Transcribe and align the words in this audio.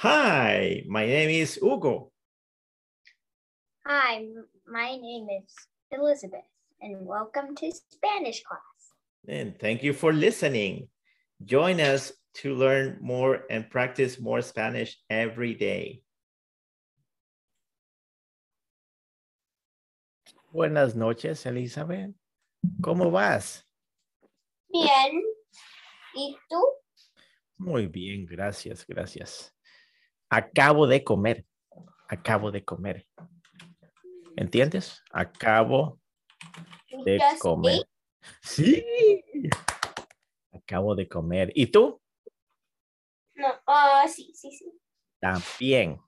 Hi, 0.00 0.82
my 0.88 1.04
name 1.04 1.28
is 1.28 1.56
Hugo. 1.56 2.10
Hi, 3.84 4.24
my 4.66 4.96
name 4.96 5.28
is 5.28 5.52
Elizabeth, 5.92 6.48
and 6.80 7.04
welcome 7.04 7.54
to 7.56 7.70
Spanish 7.70 8.42
class. 8.42 8.96
And 9.28 9.58
thank 9.60 9.82
you 9.82 9.92
for 9.92 10.14
listening. 10.14 10.88
Join 11.44 11.82
us 11.82 12.12
to 12.40 12.54
learn 12.54 12.96
more 13.02 13.44
and 13.50 13.68
practice 13.68 14.18
more 14.18 14.40
Spanish 14.40 14.96
every 15.10 15.52
day. 15.52 16.00
Buenas 20.50 20.94
noches, 20.94 21.44
Elizabeth. 21.44 22.14
¿Cómo 22.80 23.12
vas? 23.12 23.64
Bien. 24.72 25.22
¿Y 26.14 26.38
tú? 26.48 26.64
Muy 27.58 27.86
bien, 27.86 28.24
gracias, 28.24 28.86
gracias. 28.88 29.52
Acabo 30.30 30.86
de 30.86 31.02
comer. 31.02 31.44
Acabo 32.08 32.52
de 32.52 32.64
comer. 32.64 33.06
¿Entiendes? 34.36 35.02
Acabo 35.10 35.98
de 37.04 37.20
comer. 37.40 37.88
Sí. 38.40 38.84
Acabo 40.52 40.94
de 40.94 41.08
comer. 41.08 41.50
¿Y 41.54 41.66
tú? 41.66 42.00
No, 43.34 43.48
ah, 43.66 44.06
sí, 44.06 44.32
sí, 44.34 44.52
sí. 44.52 44.72
También. 45.18 46.00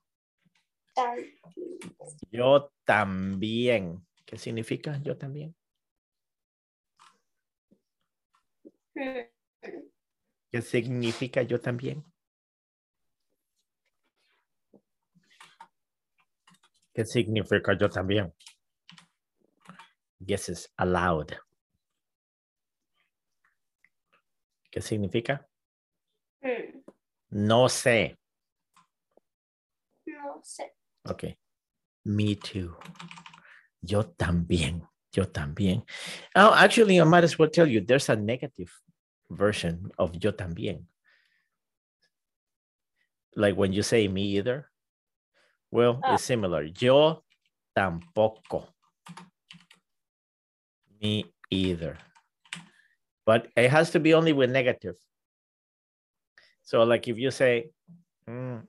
Yo 2.31 2.71
también. 2.85 4.07
¿Qué 4.25 4.37
significa 4.37 4.97
yo 5.03 5.17
también? 5.17 5.53
Hmm. 8.95 9.27
¿Qué 10.49 10.61
significa 10.61 11.41
yo 11.41 11.59
también? 11.59 12.05
¿Qué 16.93 17.05
significa 17.05 17.73
yo 17.77 17.89
también? 17.89 18.33
Guesses 20.19 20.71
aloud. 20.77 21.31
¿Qué 24.69 24.81
significa? 24.81 25.47
Hmm. 26.41 26.81
No 27.31 27.67
sé. 27.67 28.17
No 30.05 30.39
sé. 30.43 30.73
Ok. 31.05 31.23
Me 32.05 32.35
too. 32.35 32.77
Yo 33.81 34.03
también. 34.03 34.87
Yo 35.11 35.25
también. 35.25 35.83
Oh, 36.35 36.53
actually, 36.53 36.99
I 36.99 37.03
might 37.03 37.23
as 37.23 37.37
well 37.37 37.49
tell 37.49 37.67
you 37.67 37.81
there's 37.81 38.09
a 38.09 38.15
negative 38.15 38.71
version 39.29 39.91
of 39.97 40.13
yo 40.19 40.31
también. 40.31 40.85
Like 43.35 43.55
when 43.55 43.73
you 43.73 43.83
say 43.83 44.07
me 44.07 44.23
either. 44.37 44.69
Well, 45.73 45.99
Ah. 46.03 46.13
it's 46.13 46.23
similar. 46.23 46.61
Yo 46.79 47.23
tampoco. 47.75 48.67
Me 51.01 51.25
either. 51.49 51.97
But 53.25 53.49
it 53.57 53.71
has 53.71 53.89
to 53.91 53.99
be 53.99 54.13
only 54.13 54.33
with 54.33 54.51
negative. 54.51 54.95
So 56.61 56.83
like 56.83 57.07
if 57.07 57.17
you 57.17 57.31
say, 57.31 57.71
"Mm, 58.27 58.67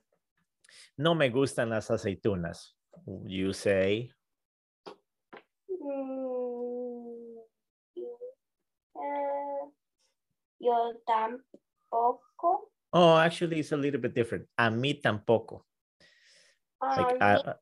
no 0.97 1.13
me 1.13 1.29
gustan 1.29 1.69
las 1.69 1.89
aceitunas, 1.89 2.73
you 3.27 3.53
say, 3.53 4.09
Mm, 5.69 7.37
eh, 8.95 9.69
yo 10.59 10.93
tampoco. 11.07 12.71
oh, 12.93 13.17
actually 13.17 13.59
it's 13.59 13.71
a 13.71 13.77
little 13.77 14.01
bit 14.01 14.15
different. 14.15 14.49
A 14.57 14.71
mí 14.71 14.99
tampoco. 15.01 15.65
Like 16.81 17.17
uh, 17.21 17.53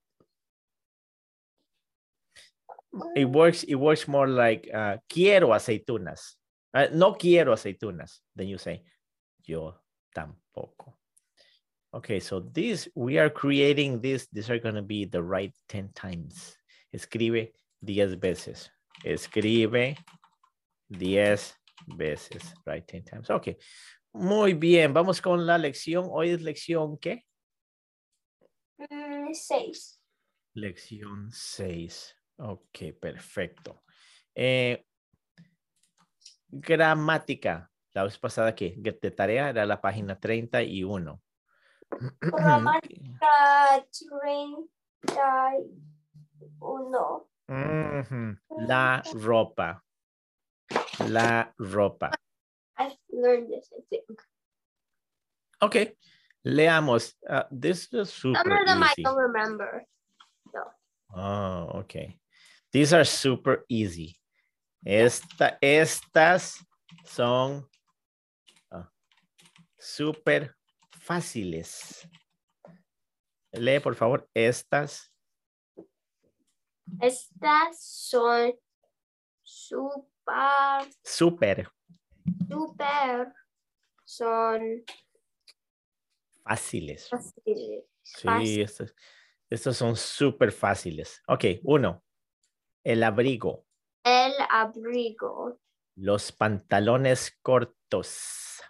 it 3.15 3.25
works, 3.25 3.63
it 3.63 3.75
works 3.75 4.07
more 4.07 4.27
like 4.27 4.69
uh, 4.73 4.97
quiero 5.09 5.49
aceitunas. 5.49 6.35
Uh, 6.73 6.87
no 6.93 7.13
quiero 7.13 7.53
aceitunas. 7.53 8.19
Then 8.35 8.47
you 8.47 8.57
say, 8.57 8.83
yo 9.45 9.75
tampoco. 10.15 10.93
Okay, 11.93 12.19
so 12.19 12.39
this, 12.39 12.87
we 12.95 13.19
are 13.19 13.29
creating 13.29 14.01
this, 14.01 14.27
these 14.33 14.49
are 14.49 14.57
gonna 14.57 14.81
be 14.81 15.05
the 15.05 15.21
right 15.21 15.53
10 15.69 15.89
times. 15.93 16.57
Escribe 16.91 17.49
10 17.83 18.15
veces. 18.15 18.69
Escribe 19.05 19.95
10 20.91 21.53
veces, 21.95 22.53
right? 22.65 22.87
10 22.87 23.03
times. 23.03 23.29
Okay. 23.29 23.57
Muy 24.15 24.53
bien, 24.53 24.93
vamos 24.93 25.21
con 25.21 25.45
la 25.45 25.57
lección. 25.57 26.07
Hoy 26.09 26.29
es 26.29 26.41
lección, 26.41 26.97
¿qué? 26.99 27.23
Mm, 28.89 29.33
seis. 29.33 30.01
Lección 30.53 31.31
6. 31.31 32.15
Ok, 32.37 32.93
perfecto. 32.99 33.83
Eh, 34.35 34.85
gramática. 36.47 37.69
La 37.93 38.03
vez 38.03 38.17
pasada 38.17 38.55
que 38.55 38.75
de 38.77 39.11
tarea 39.11 39.49
era 39.49 39.65
la 39.65 39.79
página 39.79 40.19
31. 40.19 41.21
Gramática 42.21 43.85
treinta 43.91 45.57
y 45.57 45.69
uno. 46.59 47.29
Ujú, 47.47 48.37
La 48.67 49.03
ropa. 49.13 49.83
La 51.07 51.53
ropa. 51.57 52.11
I've 52.77 52.97
learned 53.09 53.49
this, 53.49 53.71
I 53.71 53.81
think. 53.89 54.21
Ok, 55.59 55.75
leamos. 56.45 57.13
Uh, 57.27 57.43
this 57.51 57.87
is 57.93 58.11
super 58.11 58.39
Some 58.39 58.51
of 58.51 58.65
them 58.67 58.83
I 58.83 58.91
easy. 58.91 59.03
don't 59.03 59.17
remember. 59.17 59.83
Oh, 61.15 61.81
okay. 61.85 62.17
These 62.71 62.93
are 62.93 63.03
super 63.05 63.65
easy. 63.69 64.17
Esta, 64.85 65.57
estas 65.61 66.57
son 67.05 67.63
ah, 68.71 68.89
super 69.79 70.55
fáciles. 70.99 72.05
Lee, 73.53 73.79
por 73.79 73.93
favor, 73.95 74.27
estas. 74.35 75.09
Estas 76.99 77.79
son 77.79 78.53
super, 79.43 80.87
Super 81.03 81.67
super, 82.49 83.33
son 84.05 84.83
fáciles. 86.43 87.09
fáciles. 87.09 87.85
Sí, 88.01 88.61
estos, 88.61 88.93
estos 89.49 89.77
son 89.77 89.95
súper 89.95 90.51
fáciles. 90.51 91.21
Ok, 91.27 91.45
uno. 91.63 92.03
El 92.83 93.03
abrigo. 93.03 93.65
El 94.03 94.33
abrigo, 94.49 95.59
Los 95.95 96.31
pantalones 96.33 97.37
cortos. 97.41 98.61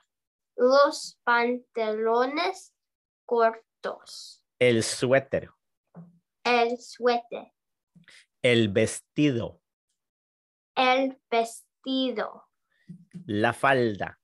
los 0.55 1.19
pantalones 1.23 2.75
cortos, 3.25 4.45
El 4.59 4.83
suéter. 4.83 5.49
el 6.43 6.77
suéter, 6.77 7.51
El 8.43 8.69
vestido. 8.69 9.59
el 10.75 11.19
vestido, 11.31 12.47
La 13.25 13.53
falda. 13.53 14.19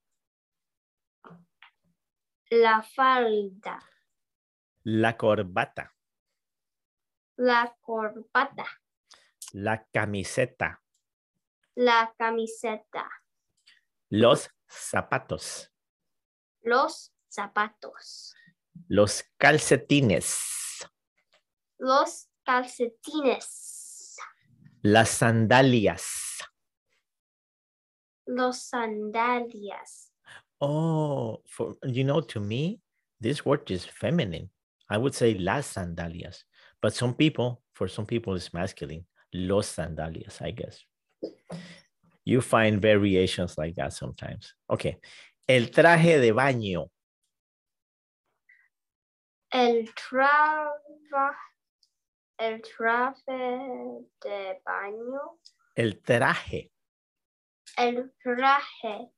La 2.49 2.81
falda, 2.81 3.79
La 4.83 5.15
corbata. 5.17 5.93
la 7.37 7.75
corbata, 7.81 8.65
La 9.53 9.85
camiseta. 9.93 10.81
la 11.75 12.13
camiseta, 12.17 13.07
Los 14.09 14.49
zapatos. 14.67 15.72
los 16.61 17.13
zapatos, 17.29 18.35
Los 18.87 19.23
calcetines. 19.37 20.40
los 21.78 22.29
calcetines, 22.43 24.17
Las 24.81 25.09
sandalias. 25.09 26.40
los 28.25 28.57
sandalias. 28.63 30.09
Oh, 30.61 31.41
for 31.47 31.76
you 31.84 32.03
know, 32.03 32.22
to 32.22 32.40
me, 32.40 32.82
this 33.20 33.46
word 33.46 33.70
is 33.72 33.85
feminine. 33.85 34.50
I 34.90 34.97
would 34.97 35.16
say 35.16 35.35
las 35.35 35.67
sandalias, 35.67 36.44
but 36.82 36.94
some 36.94 37.14
people, 37.14 37.61
for 37.73 37.88
some 37.88 38.06
people, 38.06 38.35
it's 38.35 38.53
masculine. 38.53 39.06
Los 39.34 39.67
sandalias, 39.67 40.41
I 40.41 40.52
guess. 40.52 40.84
You 42.26 42.41
find 42.41 42.82
variations 42.82 43.58
like 43.58 43.76
that 43.76 43.94
sometimes. 43.94 44.53
Okay. 44.70 44.97
El 45.47 45.67
traje 45.67 46.20
de 46.20 46.32
baño. 46.32 46.90
El 49.52 49.88
traba, 49.96 51.35
el 52.40 52.62
traje 52.62 54.05
de 54.22 54.59
baño, 54.66 55.38
El 55.76 56.02
traje 56.02 56.70
el 57.79 58.12
traje 58.22 59.09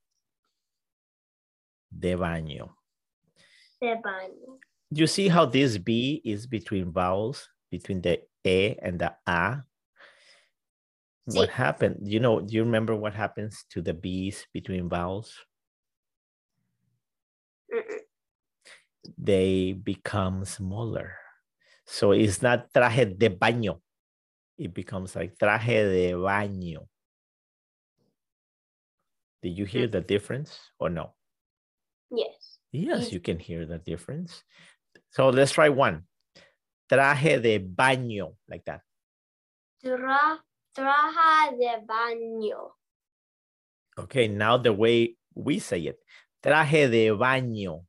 de 1.92 2.16
baño. 2.16 2.70
de 3.82 3.96
baño. 3.96 4.60
you 4.92 5.08
see 5.08 5.28
how 5.28 5.46
this 5.46 5.78
B 5.78 6.22
is 6.24 6.48
between 6.48 6.92
vowels, 6.92 7.48
between 7.70 8.02
the 8.02 8.22
E 8.44 8.76
and 8.82 9.00
the 9.00 9.14
A? 9.28 9.64
What 11.26 11.50
happened? 11.50 12.00
You 12.04 12.20
know, 12.20 12.42
do 12.42 12.56
you 12.56 12.64
remember 12.64 12.96
what 12.96 13.14
happens 13.14 13.64
to 13.70 13.82
the 13.82 13.94
B's 13.94 14.46
between 14.54 14.90
vowels? 14.90 15.34
Mm-mm. 17.74 18.00
They 19.18 19.74
become 19.74 20.46
smaller. 20.46 21.16
So 21.86 22.12
it's 22.12 22.42
not 22.42 22.74
traje 22.74 23.18
de 23.18 23.30
baño. 23.30 23.80
It 24.58 24.74
becomes 24.74 25.16
like 25.16 25.38
traje 25.38 25.68
de 25.68 26.14
baño. 26.14 26.88
Did 29.42 29.58
you 29.58 29.66
hear 29.66 29.88
mm. 29.88 29.92
the 29.92 30.02
difference 30.02 30.60
or 30.80 30.90
no? 30.90 31.14
Yes. 32.12 32.60
Yes, 32.72 33.12
you 33.12 33.20
can 33.20 33.40
hear 33.40 33.66
the 33.66 33.80
difference. 33.80 34.44
So 35.12 35.30
let's 35.30 35.52
try 35.52 35.70
one. 35.70 36.04
Traje 36.90 37.42
de 37.42 37.60
baño, 37.60 38.36
like 38.50 38.64
that. 38.66 38.82
Tra 39.82 40.40
traja 40.76 41.52
de 41.58 41.86
baño. 41.88 42.72
Okay, 43.98 44.28
now 44.28 44.58
the 44.58 44.74
way 44.74 45.16
we 45.34 45.60
say 45.60 45.88
it. 45.88 46.00
Traje 46.44 46.90
de 46.92 47.10
baño. 47.16 47.86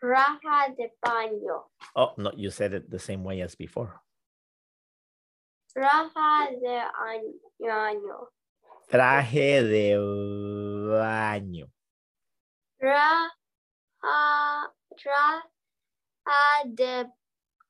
Traja 0.00 0.74
de 0.76 0.90
baño. 1.04 1.64
Oh, 1.94 2.12
no, 2.16 2.32
you 2.36 2.50
said 2.50 2.74
it 2.74 2.90
the 2.90 2.98
same 2.98 3.24
way 3.24 3.40
as 3.40 3.54
before. 3.54 4.00
Traja 5.74 6.50
de 6.60 6.84
baño. 7.60 8.28
Traje 8.90 9.62
de 9.62 9.96
baño. 9.98 11.73
Traja, 12.84 14.68
traja 15.00 15.40
de 16.68 17.08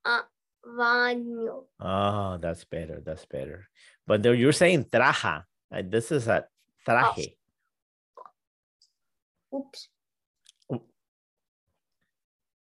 ah, 0.05 0.27
baño. 0.67 1.71
Oh, 1.79 2.37
that's 2.43 2.65
better. 2.65 3.01
That's 3.01 3.25
better. 3.25 3.69
But 4.09 4.25
there 4.25 4.35
you're 4.35 4.51
saying 4.51 4.91
traja. 4.91 5.47
This 5.71 6.11
is 6.11 6.27
a 6.27 6.47
traje. 6.85 7.39
Oops. 9.55 9.89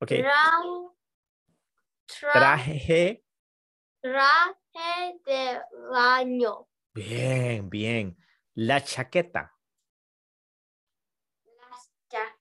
Okay. 0.04 0.22
Tra, 2.06 2.34
Traje. 2.36 3.24
traje 4.04 5.20
de 5.26 5.62
baño. 5.90 6.68
Bien, 6.94 7.70
bien. 7.70 8.18
La 8.58 8.82
chaqueta. 8.82 9.55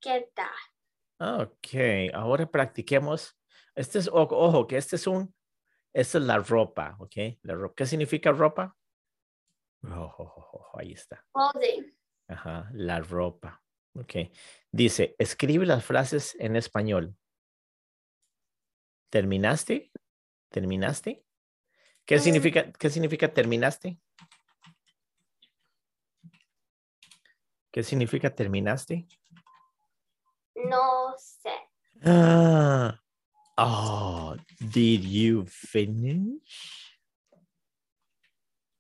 Chaquetas. 0.05 0.51
Ok, 1.19 2.13
ahora 2.13 2.47
practiquemos. 2.51 3.39
Este 3.75 3.99
es, 3.99 4.09
ojo, 4.13 4.67
que 4.67 4.77
este 4.77 4.97
es 4.97 5.07
un, 5.07 5.35
esta 5.93 6.19
es 6.19 6.25
la 6.25 6.39
ropa, 6.39 6.97
ok. 6.99 7.17
La 7.43 7.55
ropa. 7.55 7.75
¿Qué 7.77 7.87
significa 7.87 8.31
ropa? 8.33 8.77
Ojo, 9.83 10.71
ahí 10.79 10.93
está. 10.93 11.25
Clothing. 11.33 11.97
Ajá, 12.29 12.69
la 12.75 13.01
ropa. 13.01 13.63
Ok. 13.95 14.15
Dice, 14.71 15.15
escribe 15.19 15.67
las 15.67 15.85
frases 15.85 16.37
en 16.39 16.57
español. 16.57 17.17
¿Terminaste? 19.11 19.93
¿Terminaste? 20.51 21.25
¿Qué 22.05 22.17
Mm. 22.17 22.21
significa, 22.21 22.73
qué 22.73 22.91
significa 22.91 23.33
terminaste? 23.33 23.99
¿Qué 27.71 27.83
significa 27.83 28.35
terminaste? 28.35 29.07
No 30.55 31.15
sé. 31.19 31.51
Ah, 32.05 33.01
oh, 33.59 34.37
did 34.61 35.05
you 35.05 35.45
finish? 35.47 36.99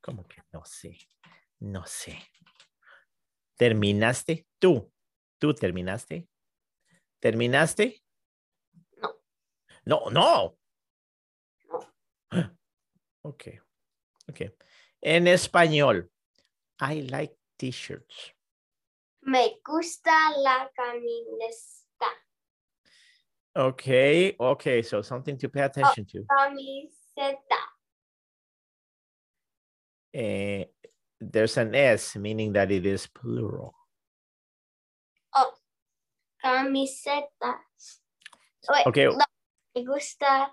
¿Cómo 0.00 0.26
que 0.28 0.42
no 0.52 0.64
sé? 0.64 0.98
No 1.60 1.86
sé. 1.86 2.18
¿Terminaste? 3.56 4.46
Tú. 4.58 4.92
¿Tú 5.38 5.54
terminaste? 5.54 6.28
¿Terminaste? 7.20 8.02
No. 8.98 9.14
No, 9.84 10.10
no. 10.10 10.58
No. 11.68 11.80
Ok. 13.22 13.44
Ok. 14.28 14.40
En 15.00 15.26
español. 15.26 16.10
I 16.80 17.02
like 17.08 17.34
t-shirts. 17.56 18.34
Me 19.26 19.58
gusta 19.64 20.32
la 20.38 20.68
camiseta. 20.76 22.10
Okay. 23.56 24.36
Okay. 24.38 24.82
So 24.82 25.02
something 25.02 25.38
to 25.38 25.48
pay 25.48 25.62
attention 25.62 26.04
to. 26.06 26.24
Camiseta. 26.30 27.60
Eh, 30.12 30.64
there's 31.20 31.56
an 31.56 31.74
S, 31.74 32.16
meaning 32.16 32.52
that 32.52 32.70
it 32.70 32.86
is 32.86 33.06
plural. 33.06 33.74
Oh, 35.34 35.52
camisetas. 36.44 38.00
Wait, 38.68 38.86
Okay. 38.86 39.08
la- 39.08 39.24
me 39.74 39.84
gusta 39.84 40.52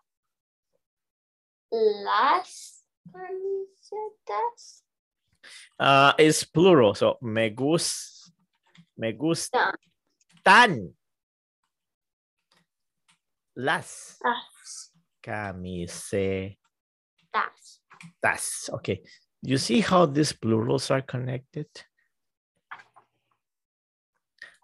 las 1.71 2.83
camisetas. 3.12 4.81
Uh, 5.79 6.13
it's 6.18 6.44
plural. 6.44 6.94
So 6.95 7.18
me 7.21 7.50
gus, 7.50 8.20
me 9.01 9.13
gusta. 9.13 9.74
Tan. 10.44 10.94
las 13.56 14.18
las, 14.24 14.94
camisetas. 15.21 16.57
Okay. 18.69 19.01
You 19.42 19.57
see 19.57 19.81
how 19.81 20.06
these 20.06 20.31
plurals 20.33 20.89
are 20.92 21.01
connected? 21.01 21.68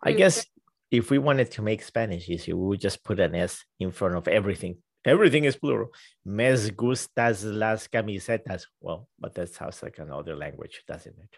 I 0.01 0.13
Mm. 0.13 0.17
guess 0.17 0.45
if 0.89 1.09
we 1.11 1.17
wanted 1.17 1.51
to 1.51 1.61
make 1.61 1.81
Spanish 1.83 2.29
easy, 2.29 2.53
we 2.53 2.65
would 2.67 2.79
just 2.79 3.03
put 3.03 3.19
an 3.19 3.35
S 3.35 3.65
in 3.79 3.91
front 3.91 4.15
of 4.15 4.27
everything. 4.27 4.81
Everything 5.03 5.45
is 5.45 5.57
plural. 5.57 5.89
Me 6.25 6.45
gustas 6.71 7.43
las 7.43 7.87
camisetas. 7.87 8.67
Well, 8.79 9.09
but 9.19 9.33
that 9.35 9.49
sounds 9.49 9.81
like 9.83 9.97
another 9.99 10.35
language, 10.35 10.83
doesn't 10.87 11.17
it? 11.19 11.35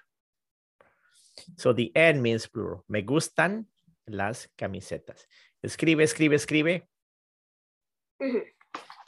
So 1.58 1.74
the 1.74 1.92
N 1.96 2.22
means 2.22 2.48
plural. 2.48 2.84
Me 2.88 3.02
gustan 3.02 3.66
las 4.08 4.48
camisetas. 4.58 5.28
Escribe, 5.64 6.04
escribe, 6.04 6.36
escribe. 6.36 6.88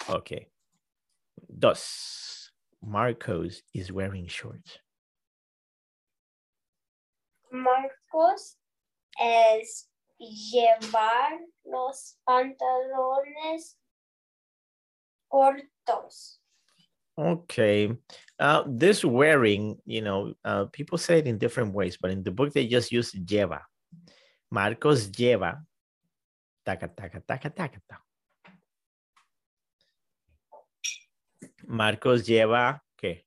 Okay. 0.10 0.48
Dos. 1.48 2.52
Marcos 2.82 3.62
is 3.74 3.92
wearing 3.92 4.26
shorts. 4.26 4.80
Marcos 7.52 8.58
es 9.20 9.88
llevar 10.20 11.40
los 11.66 12.18
pantalones 12.26 13.78
cortos. 15.30 16.41
Okay. 17.18 17.94
Uh, 18.39 18.63
this 18.68 19.06
wearing, 19.06 19.77
you 19.86 20.01
know, 20.01 20.34
uh, 20.44 20.65
people 20.65 20.98
say 20.98 21.20
it 21.20 21.27
in 21.27 21.38
different 21.38 21.74
ways, 21.74 21.98
but 22.01 22.12
in 22.12 22.24
the 22.24 22.32
book 22.32 22.53
they 22.53 22.68
just 22.68 22.91
use 22.91 23.12
lleva. 23.12 23.62
Marcos 24.50 25.10
lleva. 25.10 25.63
Taca, 26.65 26.88
taca, 26.88 27.22
taca, 27.22 27.50
taca, 27.50 27.80
ta. 27.89 27.98
Marcos 31.68 32.25
lleva, 32.27 32.82
¿qué? 32.98 33.25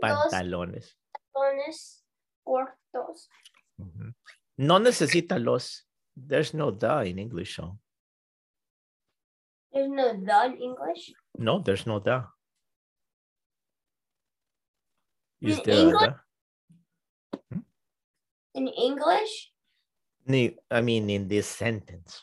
Pantalones. 0.00 0.96
pantalones 1.32 2.00
cortos. 2.44 3.28
No 4.56 4.78
necesita 4.78 5.38
los. 5.38 5.86
There's 6.16 6.52
no 6.54 6.70
the 6.70 7.04
in 7.06 7.18
English, 7.18 7.56
so. 7.56 7.78
There's 9.72 9.88
no 9.90 10.12
the 10.12 10.44
in 10.46 10.56
English. 10.62 11.12
No, 11.38 11.58
there's 11.60 11.86
no 11.86 11.98
the. 12.00 12.24
Is 15.40 15.58
In 15.58 15.64
there 15.64 15.74
a 15.76 15.80
English? 15.80 16.00
the? 16.02 17.38
Hmm? 17.52 17.60
In 18.54 18.68
English, 18.68 19.52
Ne- 20.26 20.56
I 20.70 20.80
mean, 20.82 21.08
in 21.08 21.28
this 21.28 21.46
sentence, 21.48 22.22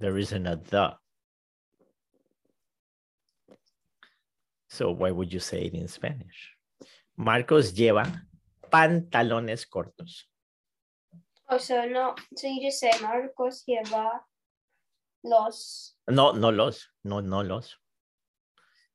there 0.00 0.16
isn't 0.18 0.46
a 0.46 0.56
the. 0.56 0.96
So 4.68 4.90
why 4.90 5.10
would 5.10 5.32
you 5.32 5.40
say 5.40 5.62
it 5.62 5.74
in 5.74 5.88
Spanish? 5.88 6.54
Marcos 7.16 7.72
lleva 7.72 8.04
pantalones 8.70 9.64
cortos. 9.68 10.24
oh, 11.48 11.58
so 11.58 11.84
no, 11.86 12.14
so 12.34 12.46
you 12.48 12.66
just 12.68 12.80
say 12.80 12.90
Marcos 13.00 13.64
lleva 13.66 14.20
los 15.22 15.98
No, 16.06 16.32
no 16.32 16.52
los, 16.52 16.92
no, 17.02 17.22
no 17.22 17.42
los. 17.42 17.80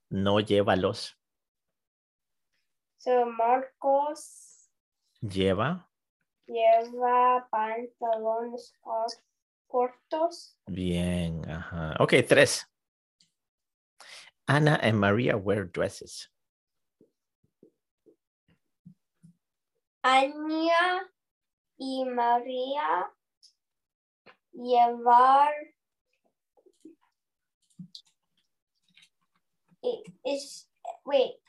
No 0.10 0.40
lleva 0.40 0.76
los. 0.76 1.18
So 2.98 3.26
Marcos 3.26 4.70
Lleva 5.22 5.92
lleva 6.52 7.48
pantalones 7.50 8.74
cortos. 9.68 10.58
Bien, 10.68 11.50
ajá. 11.50 11.96
Ok, 12.00 12.14
tres. 12.28 12.68
Anna 14.48 14.76
and 14.82 15.00
Maria 15.00 15.38
wear 15.38 15.66
dresses. 15.66 16.30
Anya 20.04 21.08
y 21.78 22.04
María 22.06 23.14
llevar 24.52 25.54
is 30.24 30.70
wait 31.06 31.40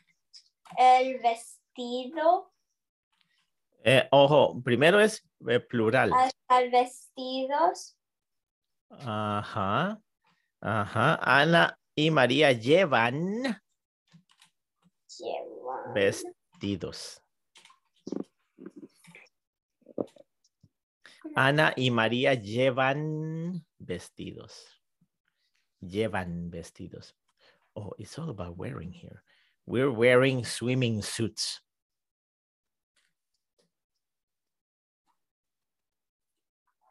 el 0.79 1.19
vestido 1.21 2.51
Eh, 3.85 4.07
ojo, 4.13 4.63
primero 4.63 5.01
es 5.01 5.29
eh, 5.49 5.59
plural. 5.59 6.13
al 6.49 6.71
vestidos 6.71 7.97
Ajá. 9.01 10.01
Ajá. 10.61 11.19
Ana 11.23 11.79
y 11.95 12.11
María 12.11 12.53
llevan 12.53 13.43
llevan 15.19 15.95
vestidos. 15.95 17.21
Ana 21.35 21.73
y 21.77 21.91
María 21.91 22.35
llevan 22.35 23.65
vestidos. 23.79 24.83
Llevan 25.81 26.51
vestidos. 26.51 27.17
Oh, 27.77 27.93
it's 27.99 28.19
all 28.19 28.31
about 28.31 28.59
wearing 28.59 28.93
here. 28.93 29.23
We're 29.67 29.91
wearing 29.91 30.45
swimming 30.45 31.03
suits. 31.03 31.61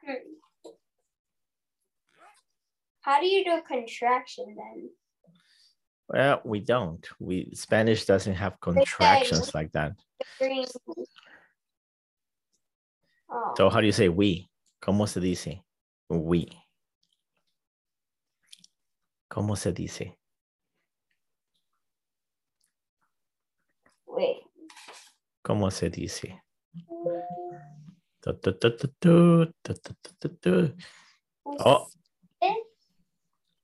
Hmm. 0.04 0.14
How 3.02 3.20
do 3.20 3.28
you 3.28 3.44
do 3.44 3.58
a 3.58 3.62
contraction 3.62 4.56
then? 4.56 4.90
Well, 6.08 6.42
we 6.44 6.60
don't. 6.60 7.08
We 7.20 7.52
Spanish 7.54 8.06
doesn't 8.06 8.36
have 8.36 8.60
contractions 8.60 9.54
like 9.54 9.72
that. 9.72 9.94
Oh, 13.30 13.54
So 13.56 13.70
how 13.70 13.80
do 13.80 13.86
you 13.86 13.94
say 13.94 14.10
we? 14.10 14.50
¿Cómo 14.84 15.08
se 15.08 15.22
dice? 15.22 15.64
We. 16.10 16.48
¿Cómo 19.32 19.58
se 19.58 19.72
dice? 19.72 20.18
¿Cómo 25.52 25.70
se 25.70 25.90
dice? 25.90 26.42
Oh. 31.44 31.90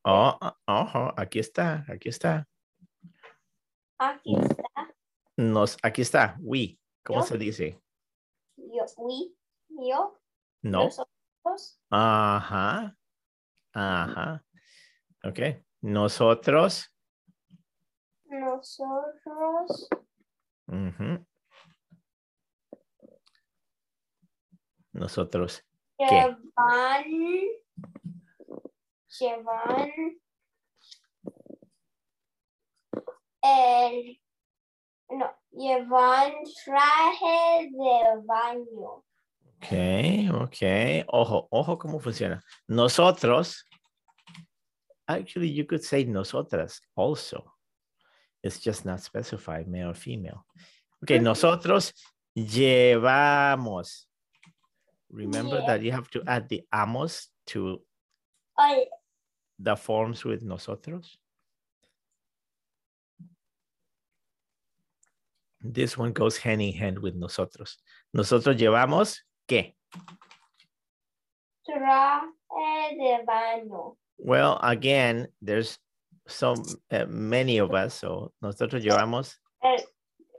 Oh, 0.04 0.38
ah, 0.42 0.58
ojo, 0.68 1.14
aquí 1.16 1.40
está, 1.40 1.86
aquí 1.88 2.10
está. 2.10 2.46
Aquí 4.00 4.36
mm. 4.36 4.44
está. 4.44 4.96
Nos, 5.38 5.78
aquí 5.82 6.02
está, 6.02 6.36
we. 6.42 6.78
¿Cómo 7.06 7.24
se 7.24 7.38
dice? 7.38 7.82
Yo, 8.58 8.84
we, 8.98 9.34
yo. 9.70 10.20
No. 10.64 10.84
Nosotros. 10.84 11.80
Ajá. 11.90 12.98
Ajá. 13.72 14.44
Ok. 15.24 15.40
Nosotros. 15.80 16.94
Nosotros. 18.26 19.88
Nosotros. 24.98 25.64
llevan, 26.00 26.36
llevan 29.20 29.92
el, 33.42 34.22
no, 35.10 35.36
llevan 35.52 36.34
traje 36.66 37.70
de 37.72 38.22
baño. 38.26 39.04
Ok, 39.58 40.44
ok. 40.44 41.06
Ojo, 41.08 41.48
ojo 41.52 41.78
cómo 41.78 42.00
funciona. 42.00 42.44
Nosotros. 42.68 43.66
Actually, 45.08 45.50
you 45.50 45.66
could 45.66 45.84
say 45.84 46.04
nosotras 46.06 46.82
also. 46.96 47.54
It's 48.44 48.60
just 48.60 48.86
not 48.86 49.00
specified, 49.02 49.68
male 49.68 49.90
or 49.90 49.96
female. 49.96 50.46
Okay, 51.04 51.18
Ujú. 51.18 51.24
nosotros 51.24 51.94
llevamos. 52.36 54.07
Remember 55.10 55.60
Yeah. 55.60 55.68
that 55.68 55.82
you 55.84 55.92
have 55.92 56.10
to 56.12 56.24
add 56.28 56.50
the 56.50 56.64
amos 56.74 57.30
to 57.48 57.82
Ay, 58.58 58.86
the 59.60 59.76
forms 59.76 60.24
with 60.26 60.44
nosotros. 60.44 61.18
This 65.62 65.98
one 65.98 66.14
goes 66.14 66.38
hand 66.38 66.62
in 66.62 66.74
hand 66.74 67.00
with 67.00 67.16
nosotros. 67.16 67.78
Nosotros 68.14 68.56
llevamos 68.56 69.20
qué? 69.48 69.74
traje 71.66 72.96
de 72.98 73.24
baño. 73.26 73.96
Well, 74.18 74.58
again, 74.62 75.28
there's 75.42 75.78
so 76.28 76.56
uh, 76.92 77.06
many 77.08 77.58
of 77.60 77.74
us, 77.74 77.94
so 77.96 78.32
nosotros 78.42 78.84
llevamos 78.84 79.36
El 79.64 79.78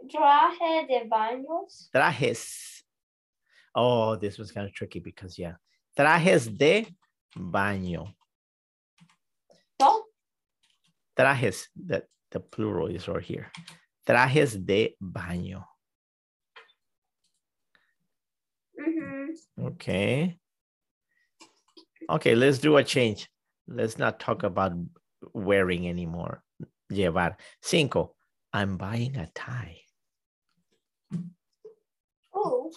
traje 0.09 0.87
de 0.89 1.09
baños. 1.09 1.91
trajes. 1.93 2.78
Oh, 3.75 4.17
this 4.17 4.39
was 4.39 4.53
kind 4.53 4.67
of 4.67 4.73
tricky 4.75 5.01
because 5.01 5.39
yeah, 5.39 5.55
trajes 5.97 6.47
de 6.47 6.87
baño. 7.37 8.13
No, 9.81 10.05
Trajes, 11.19 11.69
that 11.87 12.05
the 12.31 12.41
plural 12.41 12.89
is 12.89 13.09
right 13.09 13.23
here. 13.23 13.51
Trajes 14.07 14.55
de 14.65 14.97
baño. 15.03 15.65
ujú. 18.79 19.35
Okay. 19.59 20.39
Okay, 22.11 22.35
let's 22.35 22.59
do 22.59 22.77
a 22.77 22.85
change. 22.85 23.29
Let's 23.67 23.99
not 23.99 24.19
talk 24.19 24.43
about 24.43 24.73
wearing 25.35 25.89
anymore. 25.89 26.43
Llevar. 26.91 27.37
Cinco. 27.61 28.15
I'm 28.53 28.79
buying 28.79 29.17
a 29.17 29.29
tie. 29.35 29.77
Ooh. 32.35 32.71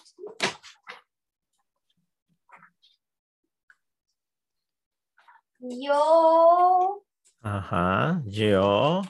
Yo 5.62 7.04
Ajá. 7.44 8.22
Yo. 8.26 9.02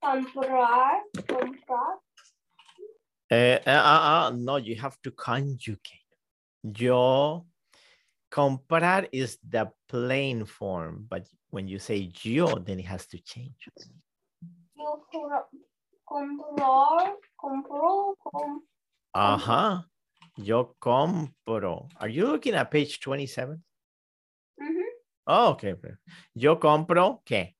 comprar, 0.00 1.02
comprar, 1.28 1.98
Eh, 3.30 3.62
uh, 3.64 3.70
uh, 3.70 4.28
uh, 4.28 4.36
no, 4.36 4.56
you 4.56 4.74
have 4.76 4.96
to 5.02 5.10
conjugate. 5.12 6.04
Yo. 6.62 7.46
Comprar 8.30 9.08
is 9.12 9.38
the 9.48 9.70
plain 9.88 10.44
form, 10.44 11.06
but 11.08 11.26
when 11.50 11.68
you 11.68 11.78
say 11.78 12.10
yo, 12.22 12.58
then 12.58 12.80
it 12.80 12.86
has 12.86 13.06
to 13.06 13.18
change. 13.18 13.68
yo 14.76 15.04
compro, 15.12 15.44
comprar, 16.04 17.16
compro, 17.36 18.16
com, 18.18 18.62
Ajá. 19.14 19.84
Yo 20.42 20.74
compro. 20.80 21.88
Are 22.00 22.08
you 22.08 22.26
looking 22.26 22.54
at 22.54 22.70
page 22.70 23.00
27? 23.00 23.62
ujú. 24.58 24.84
Oh, 25.26 25.50
okay. 25.50 25.74
Yo 26.34 26.56
compro, 26.56 27.20
¿qué? 27.24 27.54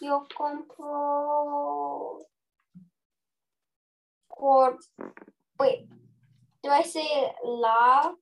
yo 0.00 0.26
compro 0.36 2.18
por, 4.28 4.78
wait, 5.58 5.88
do 6.62 6.70
I 6.70 6.82
say 6.82 7.32
la 7.44 8.12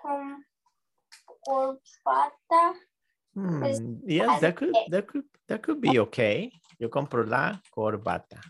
com, 0.00 0.44
corbata? 1.46 2.74
Hmm, 3.34 3.96
yes, 4.06 4.40
that 4.40 4.56
could, 4.56 4.74
that 4.88 5.06
could, 5.06 5.24
that 5.48 5.62
could 5.62 5.80
be 5.80 5.98
okay. 5.98 6.50
Yo 6.78 6.88
compro 6.88 7.28
la 7.28 7.58
corbata. 7.76 8.40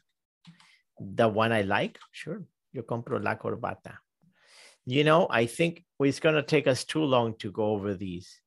The 1.00 1.28
one 1.28 1.52
I 1.52 1.62
like, 1.62 1.98
sure. 2.12 2.42
Yo 2.78 2.84
compro 2.86 3.18
la 3.18 3.36
corbata. 3.36 3.98
You 4.86 5.02
know, 5.02 5.26
I 5.28 5.46
think 5.46 5.84
it's 5.98 6.20
gonna 6.20 6.44
take 6.44 6.68
us 6.68 6.84
too 6.84 7.02
long 7.02 7.34
to 7.38 7.50
go 7.50 7.72
over 7.72 7.92
these. 7.94 8.40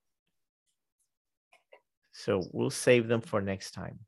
So 2.13 2.41
we'll 2.53 2.69
save 2.69 3.09
them 3.09 3.19
for 3.19 3.41
next 3.41 3.71
time 3.71 4.00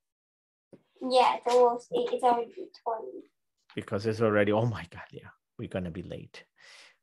Yeah, 1.02 1.36
it's 1.36 1.48
almost, 1.48 1.92
it- 1.92 2.14
it's 2.14 2.24
already 2.24 2.54
20. 2.84 3.30
because 3.76 4.06
it's 4.06 4.22
already, 4.22 4.54
oh 4.54 4.66
my 4.66 4.88
God, 4.90 5.08
yeah, 5.12 5.32
we're 5.58 5.68
gonna 5.68 5.92
be 5.92 6.04
late. 6.04 6.46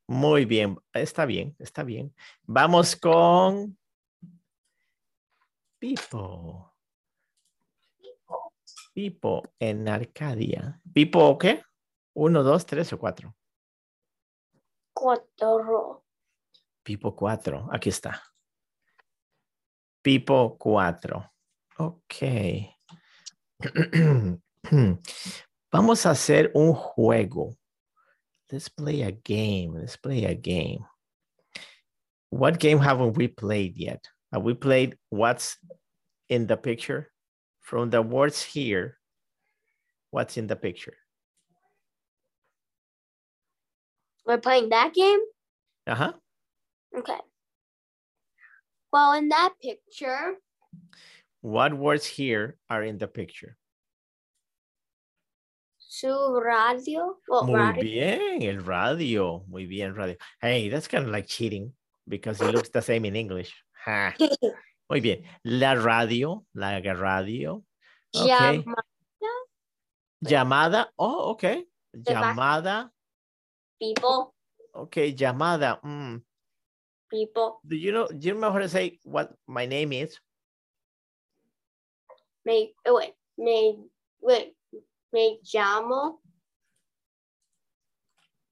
Muy 0.09 0.45
bien, 0.45 0.77
está 0.95 1.27
bien, 1.27 1.55
está 1.59 1.83
bien. 1.85 2.11
Vamos 2.47 2.95
con 2.95 3.77
Pipo. 5.79 6.73
Pipo 8.95 9.43
en 9.59 9.87
Arcadia. 9.87 10.81
Pipo, 10.91 11.37
¿qué? 11.37 11.61
Uno, 12.13 12.43
dos, 12.43 12.65
tres 12.65 12.91
o 12.93 12.99
cuatro. 12.99 13.35
cuatro. 14.93 16.03
Pipo 16.83 17.15
4. 17.15 17.69
Aquí 17.71 17.89
está. 17.89 18.21
Pipo 20.01 20.57
4. 20.57 21.31
Ok. 21.77 22.15
Vamos 25.71 26.05
a 26.05 26.09
hacer 26.11 26.51
un 26.53 26.73
juego. 26.73 27.55
Let's 28.51 28.69
play 28.69 29.03
a 29.03 29.11
game. 29.11 29.79
Let's 29.79 29.95
play 29.97 30.25
a 30.25 30.33
game. 30.33 30.85
What 32.29 32.59
game 32.59 32.79
haven't 32.79 33.17
we 33.17 33.27
played 33.27 33.77
yet? 33.77 34.07
Have 34.31 34.43
we 34.43 34.53
played 34.53 34.97
what's 35.09 35.57
in 36.29 36.47
the 36.47 36.57
picture? 36.57 37.11
From 37.59 37.89
the 37.89 38.01
words 38.01 38.41
here, 38.41 38.97
what's 40.09 40.37
in 40.37 40.47
the 40.47 40.55
picture? 40.55 40.97
We're 44.25 44.37
playing 44.39 44.69
that 44.69 44.93
game? 44.93 45.19
Uh-huh. 45.87 46.13
Okay. 46.97 47.19
Well, 48.93 49.13
in 49.13 49.29
that 49.29 49.53
picture, 49.61 50.35
What 51.41 51.73
words 51.73 52.05
here 52.05 52.57
are 52.69 52.83
in 52.83 52.97
the 52.97 53.07
picture? 53.07 53.57
su 55.79 56.39
radio. 56.39 57.17
Well, 57.27 57.45
Muy 57.45 57.59
radio. 57.59 57.83
bien, 57.83 58.43
el 58.43 58.61
radio. 58.63 59.43
Muy 59.49 59.65
bien, 59.65 59.93
radio. 59.93 60.15
Hey, 60.41 60.69
that's 60.69 60.87
kind 60.87 61.03
of 61.05 61.11
like 61.11 61.27
cheating 61.27 61.73
because 62.07 62.39
it 62.41 62.53
looks 62.53 62.69
the 62.69 62.81
same 62.81 63.05
in 63.05 63.15
English. 63.15 63.51
Ha. 63.85 64.13
Muy 64.89 64.99
bien. 65.01 65.23
La 65.43 65.73
radio, 65.73 66.43
la 66.55 66.79
radio. 66.79 67.63
Okay. 68.15 68.63
Llama- 68.63 68.83
Llamada. 70.23 70.85
Oh, 70.97 71.31
okay. 71.31 71.63
Llamada. 71.95 72.89
People, 73.81 74.33
Okay, 74.75 75.11
llamada. 75.13 75.81
Mm. 75.83 76.21
people. 77.09 77.59
Do 77.67 77.75
you 77.75 77.91
know, 77.91 78.07
do 78.07 78.27
you 78.27 78.33
remember 78.35 78.53
how 78.53 78.59
to 78.59 78.69
say 78.69 78.99
what 79.03 79.33
my 79.47 79.65
name 79.65 79.91
is? 79.91 80.17
Me, 82.45 82.73
oh, 82.85 82.95
wait, 82.95 83.13
me, 83.37 83.77
wait, 84.21 84.53
me 85.11 85.39
llamo. 85.43 86.19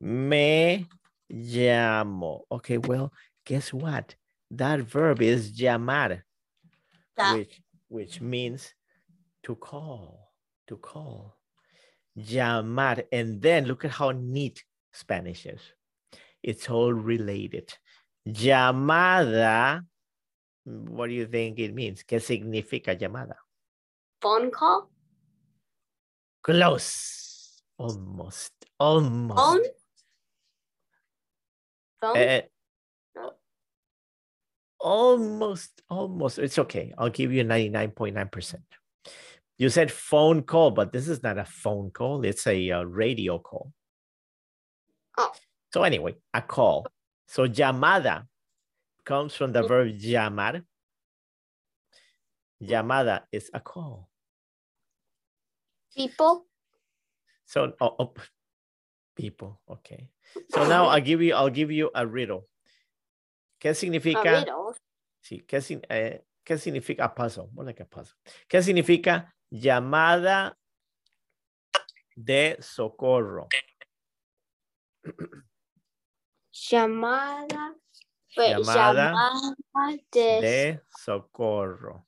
Me 0.01 0.85
llamo. 1.31 2.41
Okay, 2.51 2.77
well, 2.77 3.11
guess 3.45 3.71
what? 3.73 4.15
That 4.51 4.81
verb 4.81 5.21
is 5.21 5.51
llamar, 5.51 6.23
Da- 7.15 7.35
which, 7.35 7.61
which 7.87 8.21
means 8.21 8.73
to 9.43 9.55
call, 9.55 10.33
to 10.67 10.75
call. 10.77 11.35
Llamar. 12.17 13.05
And 13.11 13.41
then 13.41 13.65
look 13.65 13.85
at 13.85 13.91
how 13.91 14.11
neat 14.11 14.63
Spanish 14.91 15.45
is. 15.45 15.61
It's 16.43 16.69
all 16.69 16.93
related. 16.93 17.73
Llamada. 18.27 19.81
What 20.65 21.07
do 21.07 21.13
you 21.13 21.25
think 21.27 21.59
it 21.59 21.73
means? 21.73 22.03
¿Qué 22.03 22.19
significa 22.19 22.97
llamada? 22.97 23.35
phone 24.21 24.51
call. 24.51 24.89
Close. 26.43 27.61
Almost. 27.77 28.51
Almost. 28.79 29.37
Phone. 29.39 29.63
Phone. 32.01 32.17
Eh, 32.17 32.41
No. 33.15 33.31
almost, 34.79 35.81
almost. 35.89 36.39
It's 36.39 36.59
okay. 36.59 36.93
I'll 36.97 37.09
give 37.09 37.31
you 37.31 37.43
99.9%. 37.43 38.55
You 39.57 39.69
said 39.69 39.91
phone 39.91 40.43
call, 40.43 40.71
but 40.71 40.91
this 40.93 41.07
is 41.09 41.21
not 41.21 41.37
a 41.37 41.45
phone 41.45 41.91
call. 41.91 42.23
It's 42.23 42.47
a 42.47 42.71
uh, 42.71 42.83
radio 42.83 43.39
call. 43.39 43.73
Oh. 45.19 45.31
So 45.71 45.83
anyway, 45.83 46.15
a 46.33 46.41
call. 46.41 46.87
So 47.27 47.45
llamada 47.45 48.25
comes 49.05 49.35
from 49.35 49.51
the 49.51 49.61
verb 49.61 49.99
llamar. 49.99 50.63
Llamada 52.61 53.21
is 53.31 53.51
a 53.53 53.59
call. 53.59 54.09
people. 55.99 56.45
So 57.45 57.73
oh, 57.81 57.95
oh, 57.99 58.13
people, 59.15 59.59
okay. 59.69 60.09
So 60.49 60.67
now 60.67 60.85
I'll 60.87 61.01
give 61.01 61.21
you, 61.21 61.33
I'll 61.33 61.49
give 61.49 61.71
you 61.71 61.89
a 61.93 62.05
riddle. 62.05 62.47
¿Qué 63.59 63.75
significa? 63.75 64.39
riddle. 64.39 64.75
Sí, 65.21 65.43
¿qué, 65.45 65.59
eh, 65.89 66.21
¿qué 66.45 66.57
significa 66.57 67.05
a 67.05 67.09
puzzle? 67.13 67.49
More 67.53 67.65
like 67.65 67.81
a 67.81 67.85
puzzle. 67.85 68.15
¿Qué 68.47 68.61
significa 68.61 69.33
llamada 69.51 70.55
de 72.15 72.57
socorro? 72.61 73.47
Llamada. 76.51 77.75
Llamada 78.35 79.13
de, 80.11 80.41
De 80.41 80.81
socorro. 80.97 82.07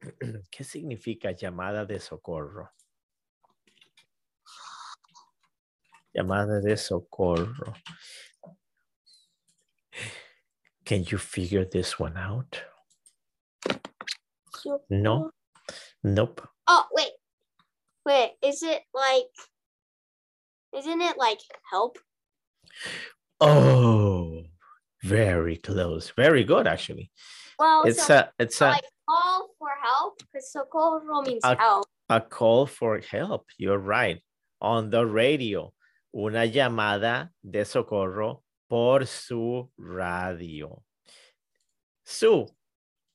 ¿Qué 0.50 0.64
significa 0.64 1.32
llamada 1.32 1.84
de 1.84 1.98
socorro? 1.98 2.70
Llamada 6.12 6.60
de 6.60 6.76
socorro. 6.76 7.74
Can 10.84 11.02
you 11.04 11.18
figure 11.18 11.64
this 11.64 11.98
one 11.98 12.16
out? 12.16 12.62
No. 14.90 15.30
Nope. 16.02 16.46
Oh, 16.66 16.86
wait. 16.92 17.13
Wait, 18.06 18.32
is 18.42 18.62
it 18.62 18.82
like, 18.92 19.32
isn't 20.76 21.00
it 21.00 21.16
like 21.18 21.40
help? 21.70 21.98
Oh, 23.40 24.42
very 25.02 25.56
close. 25.56 26.12
Very 26.16 26.44
good, 26.44 26.66
actually. 26.66 27.10
Well, 27.58 27.84
It's 27.84 28.06
so, 28.06 28.16
a 28.16 28.30
it's 28.38 28.60
a 28.60 28.66
like 28.70 28.84
call 29.08 29.48
for 29.58 29.68
help 29.82 30.18
because 30.18 30.50
socorro 30.52 31.22
means 31.22 31.40
A- 31.44 31.56
help. 31.56 31.86
a 32.08 32.20
call 32.20 32.66
for 32.66 32.98
help. 33.00 33.46
You're 33.58 33.78
right. 33.78 34.22
On 34.60 34.90
the 34.90 35.04
radio, 35.06 35.72
una 36.14 36.46
llamada 36.46 37.30
de 37.48 37.64
socorro 37.64 38.42
por 38.68 39.04
su 39.06 39.70
radio. 39.78 40.82
Su 42.04 42.46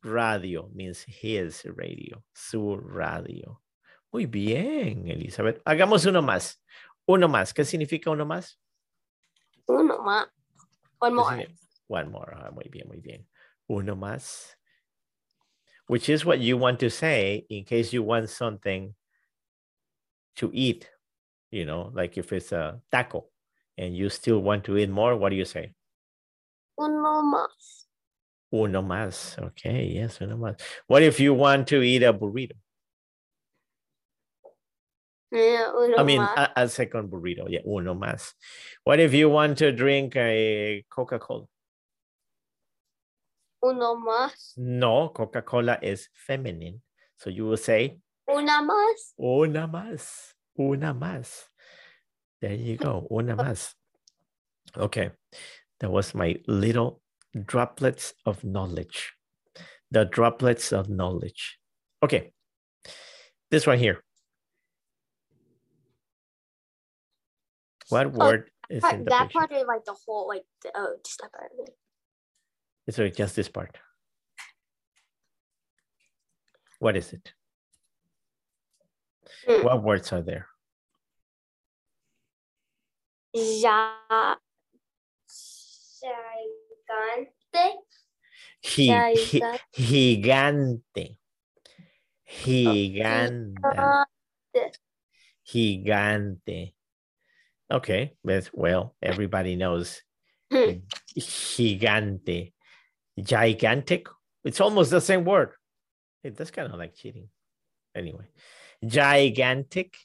radio 0.03 0.69
means 0.73 1.03
his 1.07 1.63
radio. 1.65 2.23
Su 2.33 2.75
radio. 2.77 3.59
Muy 4.11 4.25
bien, 4.25 5.07
Elizabeth. 5.07 5.61
Hagamos 5.65 6.05
uno 6.05 6.21
más. 6.21 6.61
Uno 7.05 7.27
más. 7.27 7.53
¿Qué 7.53 7.63
significa 7.63 8.09
uno 8.09 8.25
más? 8.25 8.59
Uno 9.67 9.99
más. 9.99 10.27
One 10.99 11.11
¿Qué 11.11 11.15
more. 11.15 11.55
One 11.87 12.09
more. 12.09 12.35
Ah, 12.35 12.51
muy 12.51 12.67
bien, 12.69 12.87
muy 12.87 12.99
bien. 12.99 13.27
Uno 13.67 13.95
más. 13.95 14.55
Which 15.87 16.09
is 16.09 16.25
what 16.25 16.39
you 16.39 16.57
want 16.57 16.79
to 16.79 16.89
say 16.89 17.45
in 17.49 17.65
case 17.65 17.93
you 17.93 18.03
want 18.03 18.29
something 18.29 18.93
to 20.35 20.51
eat. 20.53 20.89
You 21.51 21.65
know, 21.65 21.91
like 21.95 22.17
if 22.17 22.31
it's 22.31 22.51
a 22.51 22.79
taco 22.91 23.29
and 23.77 23.95
you 23.95 24.09
still 24.09 24.39
want 24.39 24.63
to 24.65 24.77
eat 24.77 24.89
more, 24.89 25.15
what 25.15 25.29
do 25.29 25.35
you 25.35 25.45
say? 25.45 25.73
Uno 26.77 27.23
más. 27.23 27.87
Uno 28.51 28.81
más. 28.81 29.37
Okay, 29.39 29.85
yes, 29.85 30.19
uno 30.21 30.37
más. 30.37 30.59
What 30.87 31.03
if 31.03 31.19
you 31.19 31.33
want 31.33 31.67
to 31.67 31.81
eat 31.81 32.03
a 32.03 32.13
burrito? 32.13 32.53
Yeah, 35.31 35.71
I 35.97 36.03
mean, 36.03 36.21
más. 36.21 36.33
a, 36.37 36.61
a 36.63 36.67
second 36.69 37.11
burrito. 37.11 37.45
Yeah, 37.47 37.59
uno 37.65 37.93
más. 37.93 38.33
What 38.83 38.99
if 38.99 39.13
you 39.13 39.29
want 39.29 39.57
to 39.59 39.71
drink 39.71 40.15
a 40.15 40.83
Coca-Cola? 40.89 41.45
uno 43.61 43.95
más. 43.95 44.53
No, 44.57 45.09
Coca-Cola 45.09 45.79
is 45.81 46.09
feminine. 46.13 46.81
So 47.17 47.29
you 47.29 47.45
will 47.45 47.57
say 47.57 47.99
Una 48.29 48.61
más. 48.61 49.13
Una 49.19 49.67
más. 49.67 50.33
Una 50.57 50.93
más. 50.93 51.43
There 52.41 52.53
you 52.53 52.77
go. 52.77 53.07
Una 53.11 53.35
más. 53.37 53.73
Okay. 54.77 55.11
That 55.79 55.91
was 55.91 56.13
my 56.13 56.35
little 56.47 57.01
droplets 57.45 58.13
of 58.25 58.43
knowledge. 58.43 59.13
The 59.91 60.05
droplets 60.05 60.71
of 60.71 60.89
knowledge. 60.89 61.57
Okay. 62.03 62.31
This 63.49 63.65
one 63.65 63.79
here. 63.79 64.03
What 67.89 68.13
word 68.13 68.51
is 68.69 68.81
Part- 68.81 68.93
in 68.95 69.03
the 69.05 69.09
that 69.09 69.23
picture? 69.23 69.39
part 69.39 69.51
is 69.51 69.65
like 69.67 69.85
the 69.85 69.95
whole, 70.05 70.27
like, 70.27 70.45
the, 70.63 70.71
oh, 70.75 70.95
just 71.03 71.19
that 71.21 71.31
part 71.31 71.51
of 71.57 71.67
it. 71.67 71.75
Sorry, 72.95 73.11
just 73.11 73.35
this 73.35 73.49
part. 73.49 73.77
What 76.79 76.95
is 76.97 77.13
it? 77.13 77.33
Hmm. 79.47 79.63
What 79.65 79.83
words 79.83 80.11
are 80.13 80.21
there? 80.21 80.47
Ya. 83.33 83.91
Gigante. 86.89 87.65
Gi- 88.63 89.15
gi- 89.15 89.41
gigante. 89.75 91.17
Gigante. 92.27 93.93
Gigante. 95.45 96.73
Okay, 97.71 98.15
well, 98.53 98.95
everybody 99.01 99.55
knows 99.55 100.01
Hmm. 100.51 100.81
gigante, 101.15 102.53
gigantic. 103.19 104.07
It's 104.43 104.59
almost 104.59 104.89
the 104.89 105.01
same 105.01 105.23
word. 105.23 105.53
It 106.23 106.35
that's 106.35 106.51
kind 106.51 106.71
of 106.71 106.79
like 106.79 106.95
cheating. 106.95 107.29
Anyway, 107.93 108.25
gigantic, 108.83 109.95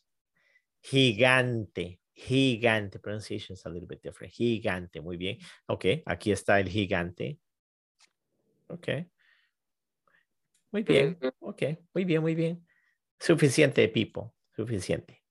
gigante, 0.84 1.98
gigante. 2.14 3.02
Pronunciation 3.02 3.54
is 3.54 3.64
a 3.64 3.70
little 3.70 3.88
bit 3.88 4.02
different. 4.02 4.34
Gigante, 4.34 5.02
muy 5.02 5.16
bien. 5.16 5.38
Ok, 5.68 6.02
aquí 6.06 6.32
está 6.32 6.60
el 6.60 6.68
gigante. 6.68 7.38
Ok. 8.68 9.06
Muy 10.72 10.82
bien. 10.82 11.16
Ok, 11.40 11.62
muy 11.94 12.04
bien, 12.04 12.20
muy 12.20 12.34
bien. 12.34 12.66
Suficiente, 13.18 13.88
people. 13.88 14.32
Suficiente. 14.54 15.22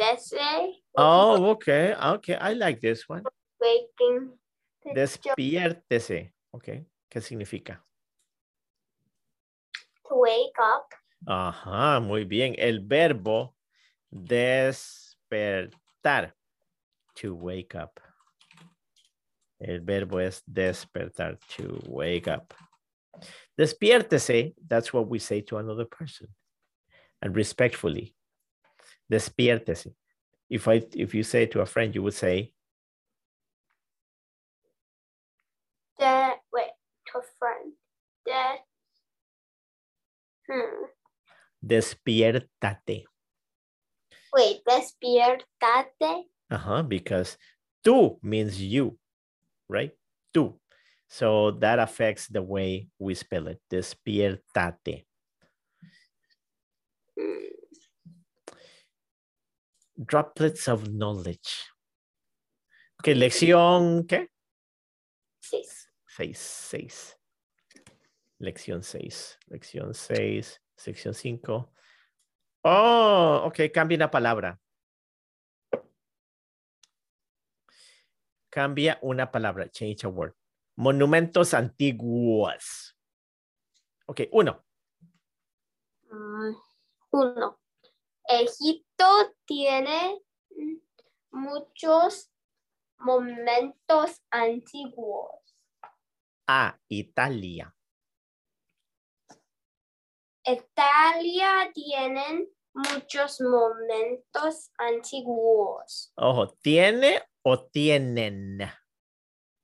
Despiértese. 0.00 0.82
Oh, 0.96 1.50
okay, 1.50 1.94
okay. 1.94 2.34
I 2.40 2.54
like 2.54 2.80
this 2.80 3.06
one. 3.06 3.22
Waking. 3.60 4.32
Despiértese. 4.94 6.32
Ok, 6.52 6.68
¿qué 7.10 7.20
significa? 7.20 7.84
To 10.08 10.16
wake 10.16 10.58
up. 10.58 10.94
Ajá, 11.26 12.00
muy 12.00 12.24
bien. 12.24 12.54
El 12.58 12.80
verbo 12.80 13.54
despertar. 14.10 15.74
To 17.16 17.34
wake 17.34 17.74
up. 17.74 18.00
El 19.60 19.80
verbo 19.80 20.18
es 20.18 20.42
despertar. 20.46 21.38
To 21.56 21.78
wake 21.86 22.28
up. 22.28 22.54
Despiértese. 23.58 24.54
That's 24.66 24.94
what 24.94 25.08
we 25.08 25.18
say 25.18 25.42
to 25.42 25.58
another 25.58 25.84
person. 25.84 26.28
And 27.20 27.36
respectfully. 27.36 28.14
Despiértese. 29.10 29.94
If 30.48 30.68
I 30.68 30.82
if 30.94 31.14
you 31.14 31.22
say 31.22 31.46
to 31.46 31.60
a 31.60 31.66
friend, 31.66 31.94
you 31.94 32.02
would 32.02 32.14
say, 32.14 32.52
De, 35.98 36.32
wait, 36.52 36.70
to 37.12 37.18
a 37.18 37.22
friend. 37.38 37.72
De, 38.24 38.58
hmm. 40.48 40.84
despiértate. 41.64 43.04
Wait, 44.32 44.62
despiértate. 44.66 46.24
Uh-huh, 46.50 46.82
because 46.82 47.36
tú 47.84 48.18
means 48.22 48.60
you, 48.60 48.98
right? 49.68 49.92
Tú. 50.34 50.58
So 51.08 51.50
that 51.58 51.78
affects 51.78 52.28
the 52.28 52.42
way 52.42 52.88
we 52.98 53.14
spell 53.14 53.48
it. 53.48 53.60
Despiértate. 53.70 55.04
Hmm. 57.18 57.49
Droplets 60.02 60.66
of 60.66 60.88
knowledge. 60.88 61.68
Okay, 62.98 63.14
lección, 63.14 64.06
¿qué? 64.06 64.28
Six. 65.42 65.92
Seis, 66.06 66.38
seis. 66.38 67.18
Lección 68.38 68.82
seis. 68.82 69.38
Lección 69.48 69.92
seis. 69.92 70.62
Sección 70.74 71.12
cinco. 71.12 71.74
Oh, 72.64 73.42
ok, 73.44 73.70
cambia 73.74 73.96
una 73.96 74.10
palabra. 74.10 74.58
Cambia 78.48 78.98
una 79.02 79.30
palabra. 79.30 79.68
Change 79.70 80.06
a 80.06 80.08
word. 80.08 80.32
Monumentos 80.76 81.52
antiguos. 81.52 82.96
Ok, 84.06 84.22
uno. 84.32 84.64
Mm, 86.10 86.54
Uno. 87.12 87.59
Egipto 88.30 89.34
tiene 89.44 90.22
muchos 91.32 92.30
momentos 92.98 94.22
antiguos. 94.30 95.56
A, 96.46 96.78
Italia. 96.88 97.74
Italia 100.44 101.72
tiene 101.74 102.48
muchos 102.72 103.40
momentos 103.40 104.70
antiguos. 104.78 106.12
Ojo, 106.14 106.52
¿tiene 106.62 107.20
o 107.42 107.66
tienen? 107.66 108.60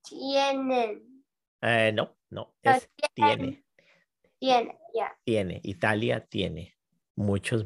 Tienen. 0.03 1.23
Eh, 1.61 1.91
no, 1.93 2.17
no, 2.29 2.53
es 2.61 2.89
tiene. 3.13 3.63
Tiene, 4.39 4.77
ya. 4.93 5.17
Tiene. 5.23 5.61
Italia 5.63 6.25
tiene 6.25 6.76
muchos, 7.17 7.63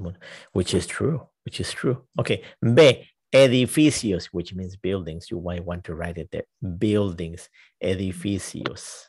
which 0.53 0.73
is 0.73 0.87
true, 0.87 1.27
which 1.45 1.59
is 1.59 1.71
true. 1.71 2.03
Okay. 2.19 2.43
B, 2.61 3.07
edificios, 3.33 4.25
which 4.25 4.53
means 4.53 4.75
buildings. 4.75 5.29
You 5.29 5.41
might 5.41 5.63
want 5.63 5.83
to 5.85 5.95
write 5.95 6.17
it 6.17 6.29
there. 6.31 6.43
Buildings, 6.77 7.49
edificios. 7.83 9.05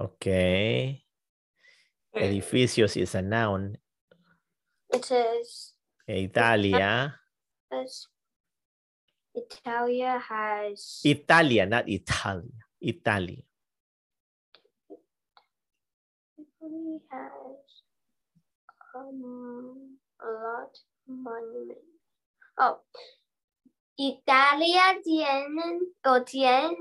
Okay. 0.00 1.04
Eh. 2.14 2.20
Edificios 2.20 3.00
is 3.00 3.14
a 3.14 3.22
noun. 3.22 3.76
It 4.92 5.10
is. 5.10 5.72
Italia. 6.06 7.14
Italia 9.34 10.22
has 10.28 11.00
Italia, 11.04 11.66
not 11.66 11.88
Italia. 11.88 12.62
Italia. 12.80 13.42
Has 16.64 17.82
um, 18.96 19.98
a 20.20 20.26
lot. 20.26 20.72
Oh, 22.56 22.80
Italia 23.98 24.98
tiene 25.02 25.80
o 26.06 26.24
tiene, 26.24 26.80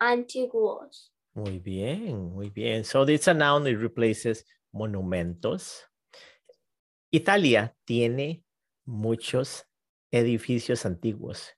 antiguos. 0.00 1.12
Muy 1.34 1.58
bien, 1.58 2.32
muy 2.32 2.48
bien. 2.48 2.84
So 2.84 3.02
it's 3.02 3.28
a 3.28 3.34
noun, 3.34 3.66
it 3.66 3.78
replaces 3.78 4.46
monumentos. 4.72 5.84
Italia 7.12 7.76
tiene 7.84 8.42
muchos 8.86 9.66
edificios 10.10 10.86
antiguos, 10.86 11.50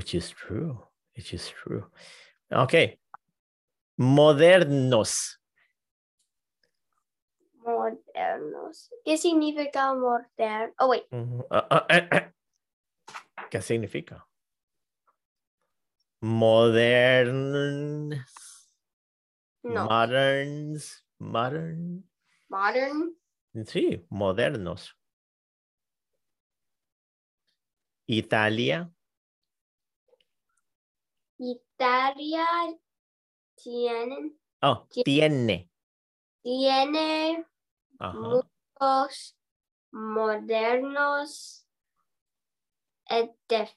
which 0.00 0.14
is 0.14 0.30
true, 0.30 0.80
which 1.14 1.34
is 1.34 1.50
true. 1.50 1.84
Okay. 2.50 2.98
Modernos. 4.00 5.36
Modernos. 7.62 8.88
¿Qué 9.04 9.18
significa 9.18 9.92
moderno? 9.92 10.72
Oh, 10.78 10.88
wait. 10.88 11.04
Ah, 11.50 11.66
ah, 11.70 11.86
eh, 11.90 12.08
eh. 12.12 12.32
¿Qué 13.50 13.60
significa? 13.60 14.26
Modern. 16.22 18.08
No. 19.62 19.84
Moderns. 19.84 21.04
Modern. 21.18 22.04
Modern. 22.48 23.16
Sí, 23.66 24.02
modernos. 24.08 24.96
Italia. 28.06 28.90
Italia 31.40 32.44
tiene, 33.56 34.36
Oh, 34.62 34.86
Tie- 34.90 35.04
tiene. 35.04 35.70
tiene 36.42 37.46
Ajá. 37.98 38.12
muchos 38.18 39.36
modernos 39.90 41.66
edif- 43.08 43.76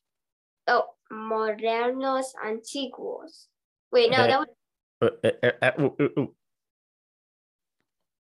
oh, 0.68 0.98
modernos 1.10 2.36
antiguos. 2.36 3.50
Wait, 3.92 4.12
no, 4.12 4.18
Eh, 4.24 4.28
that 4.28 4.40
was, 4.40 4.50
Eh, 5.02 5.20
eh, 5.24 5.40
eh, 5.42 5.58
eh, 5.62 5.74
uh, 5.80 5.96
uh, 6.00 6.22
uh, 6.22 6.28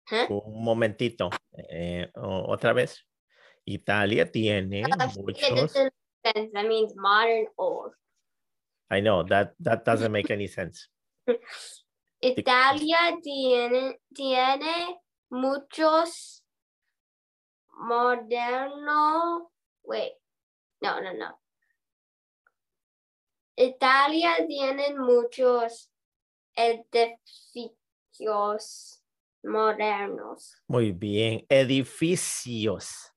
huh? 0.08 0.26
Un 0.28 0.62
momentito. 0.64 1.30
Eh, 1.52 2.10
otra 2.14 2.72
vez. 2.74 3.06
Italia 3.64 4.24
tiene 4.30 4.80
It 4.80 5.16
muchos. 5.16 5.72
That 6.22 6.66
means 6.66 6.94
modern 6.96 7.46
old. 7.56 7.92
I 8.90 9.00
know 9.00 9.22
that 9.24 9.54
that 9.60 9.84
doesn't 9.84 10.12
make 10.12 10.30
any 10.30 10.46
sense. 10.48 10.88
Italia 12.22 13.16
tiene, 13.22 13.94
tiene 14.14 14.98
muchos 15.30 16.42
moderno. 17.78 19.50
Wait, 19.84 20.12
no, 20.82 21.00
no, 21.00 21.12
no. 21.12 21.38
Italia 23.56 24.46
tiene 24.46 24.94
muchos 24.98 25.90
edificios 26.56 27.70
modernos. 29.44 30.56
Muy 30.68 30.92
bien. 30.92 31.44
Edificios. 31.48 33.12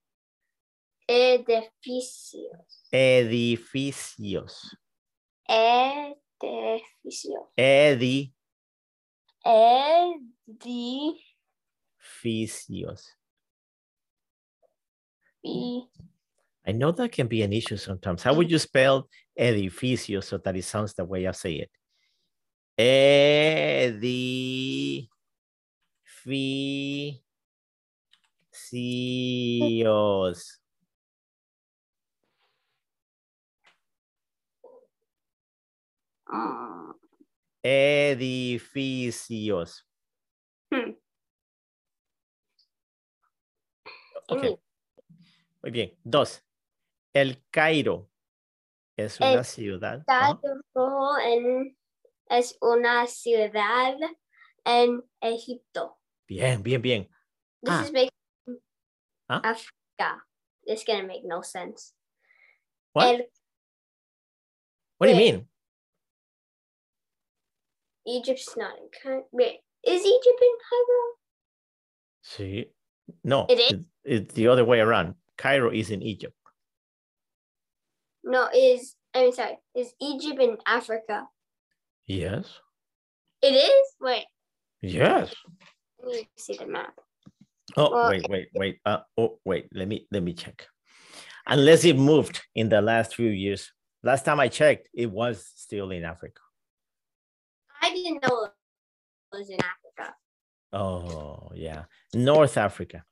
Edificios. 1.08 2.88
Edificios. 2.92 4.78
Edificios. 5.54 7.46
Edi. 7.58 8.34
Edificios. 9.46 11.18
Edifi- 15.46 15.90
I 16.66 16.72
know 16.72 16.94
that 16.94 17.12
can 17.12 17.28
be 17.28 17.42
an 17.42 17.52
issue 17.52 17.76
sometimes. 17.78 18.24
How 18.24 18.34
would 18.34 18.50
you 18.50 18.58
spell 18.58 19.10
edificio 19.38 20.24
so 20.24 20.38
that 20.38 20.56
it 20.56 20.64
sounds 20.64 20.94
the 20.94 21.04
way 21.04 21.28
I 21.28 21.32
say 21.32 21.56
it? 21.56 21.70
Edificios. 28.72 30.63
Mm, 36.34 36.94
Edificios. 37.64 39.08
Hmm. 40.72 40.94
Ok, 44.30 44.44
muy 45.62 45.72
bien. 45.72 45.98
Dos. 46.04 46.44
El 47.14 47.44
Cairo 47.52 48.10
es 48.98 49.20
una 49.20 49.34
El 49.34 49.46
ciudad. 49.46 50.04
Cairo 50.06 51.18
en- 51.26 51.78
es 52.30 52.58
una 52.62 53.06
ciudad 53.08 53.96
en 54.66 55.04
Egipto. 55.22 56.00
Bien, 56.28 56.64
bien, 56.64 56.82
bien. 56.82 57.04
This 57.62 57.74
Ah. 57.74 57.84
is 57.84 57.92
making 57.92 58.10
Huh? 59.30 59.42
Africa. 59.44 60.26
It's 60.66 60.84
gonna 60.86 61.04
make 61.04 61.24
no 61.26 61.42
sense. 61.44 61.94
What? 62.94 63.08
El 63.08 63.30
What 65.00 65.08
do 65.08 65.14
you 65.14 65.18
mean? 65.18 65.50
Egypt's 68.06 68.56
not 68.58 68.78
in 68.78 68.88
Cairo. 69.02 69.24
Wait, 69.32 69.60
is 69.86 70.06
Egypt 70.06 70.42
in 70.42 70.56
Cairo? 70.70 71.04
See, 72.22 72.66
No, 73.24 73.46
It 73.50 73.60
is? 73.60 73.80
it's 74.04 74.34
the 74.34 74.48
other 74.48 74.64
way 74.66 74.80
around. 74.80 75.16
Cairo 75.38 75.70
is 75.72 75.90
in 75.92 76.02
Egypt. 76.02 76.36
No, 78.24 78.48
is 78.56 78.96
I'm 79.14 79.32
sorry. 79.32 79.58
Is 79.76 79.94
Egypt 80.02 80.42
in 80.42 80.58
Africa? 80.66 81.28
Yes. 82.06 82.60
It 83.42 83.54
is. 83.54 83.88
Wait, 84.00 84.26
Yes. 84.82 85.34
let 86.02 86.14
me 86.16 86.30
see 86.38 86.56
the 86.58 86.66
map. 86.66 86.94
Oh, 87.76 87.92
Well, 87.92 88.10
wait, 88.10 88.30
wait, 88.30 88.48
wait. 88.54 88.80
Uh, 88.86 89.00
oh, 89.18 89.40
wait. 89.46 89.68
Let 89.74 89.88
me 89.88 90.08
let 90.12 90.24
me 90.24 90.34
check. 90.34 90.68
Unless 91.48 91.84
it 91.86 91.98
moved 91.98 92.42
in 92.56 92.70
the 92.70 92.82
last 92.82 93.16
few 93.16 93.30
years. 93.30 93.72
Last 94.04 94.24
time 94.26 94.40
I 94.40 94.48
checked, 94.50 94.90
it 94.94 95.10
was 95.12 95.50
still 95.56 95.92
in 95.92 96.04
Africa. 96.04 96.42
Didn't 98.04 98.24
know 98.28 98.44
it 98.44 98.52
was 99.32 99.50
in 99.50 99.60
Africa. 99.62 100.16
Oh, 100.74 101.52
yeah. 101.56 101.84
North 102.14 102.58
Africa. 102.58 103.06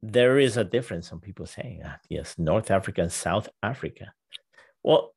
There 0.00 0.38
is 0.38 0.56
a 0.56 0.64
difference. 0.64 1.08
Some 1.08 1.20
people 1.20 1.46
saying 1.46 1.80
that. 1.82 2.00
Yes, 2.08 2.38
North 2.38 2.70
Africa 2.70 3.02
and 3.02 3.12
South 3.12 3.48
Africa. 3.62 4.12
Well, 4.84 5.14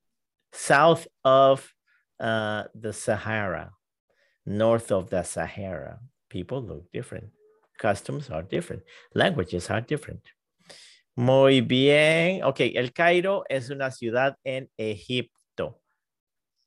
south 0.54 1.08
of 1.24 1.72
uh, 2.20 2.64
the 2.74 2.94
Sahara, 2.94 3.74
north 4.46 4.92
of 4.92 5.10
the 5.10 5.22
Sahara, 5.24 6.00
people 6.30 6.64
look 6.64 6.92
different. 6.92 7.30
Customs 7.78 8.32
are 8.32 8.42
different. 8.42 8.82
Languages 9.14 9.70
are 9.70 9.82
different. 9.82 10.22
Muy 11.16 11.62
bien. 11.62 12.44
Ok, 12.44 12.62
El 12.76 12.92
Cairo 12.92 13.44
es 13.50 13.70
una 13.70 13.92
ciudad 13.92 14.36
en 14.44 14.68
Egipto. 14.78 15.80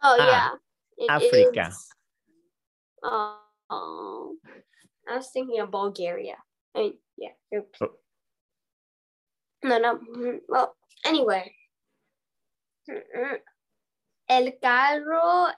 Oh 0.02 0.16
Ah, 0.18 0.26
yeah, 0.26 0.50
it 1.00 1.10
Africa. 1.10 1.68
is. 1.68 1.88
Oh, 3.02 4.36
I 5.08 5.16
was 5.16 5.30
thinking 5.32 5.60
of 5.60 5.70
Bulgaria. 5.70 6.36
I 6.74 6.78
mean, 6.78 6.94
yeah. 7.16 7.32
Oh. 7.80 7.90
No, 9.64 9.78
no. 9.78 9.98
mm, 9.98 10.40
Well, 10.48 10.76
anyway. 11.04 11.50
El 14.28 14.58
Cairo 14.60 15.48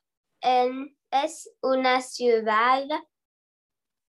en, 0.42 0.96
es 1.10 1.48
una 1.62 2.00
ciudad 2.00 2.86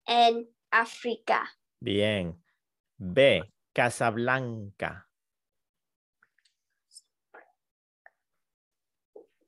en 0.07 0.47
África. 0.71 1.49
Bien. 1.81 2.41
B, 2.97 3.43
Casablanca. 3.73 5.07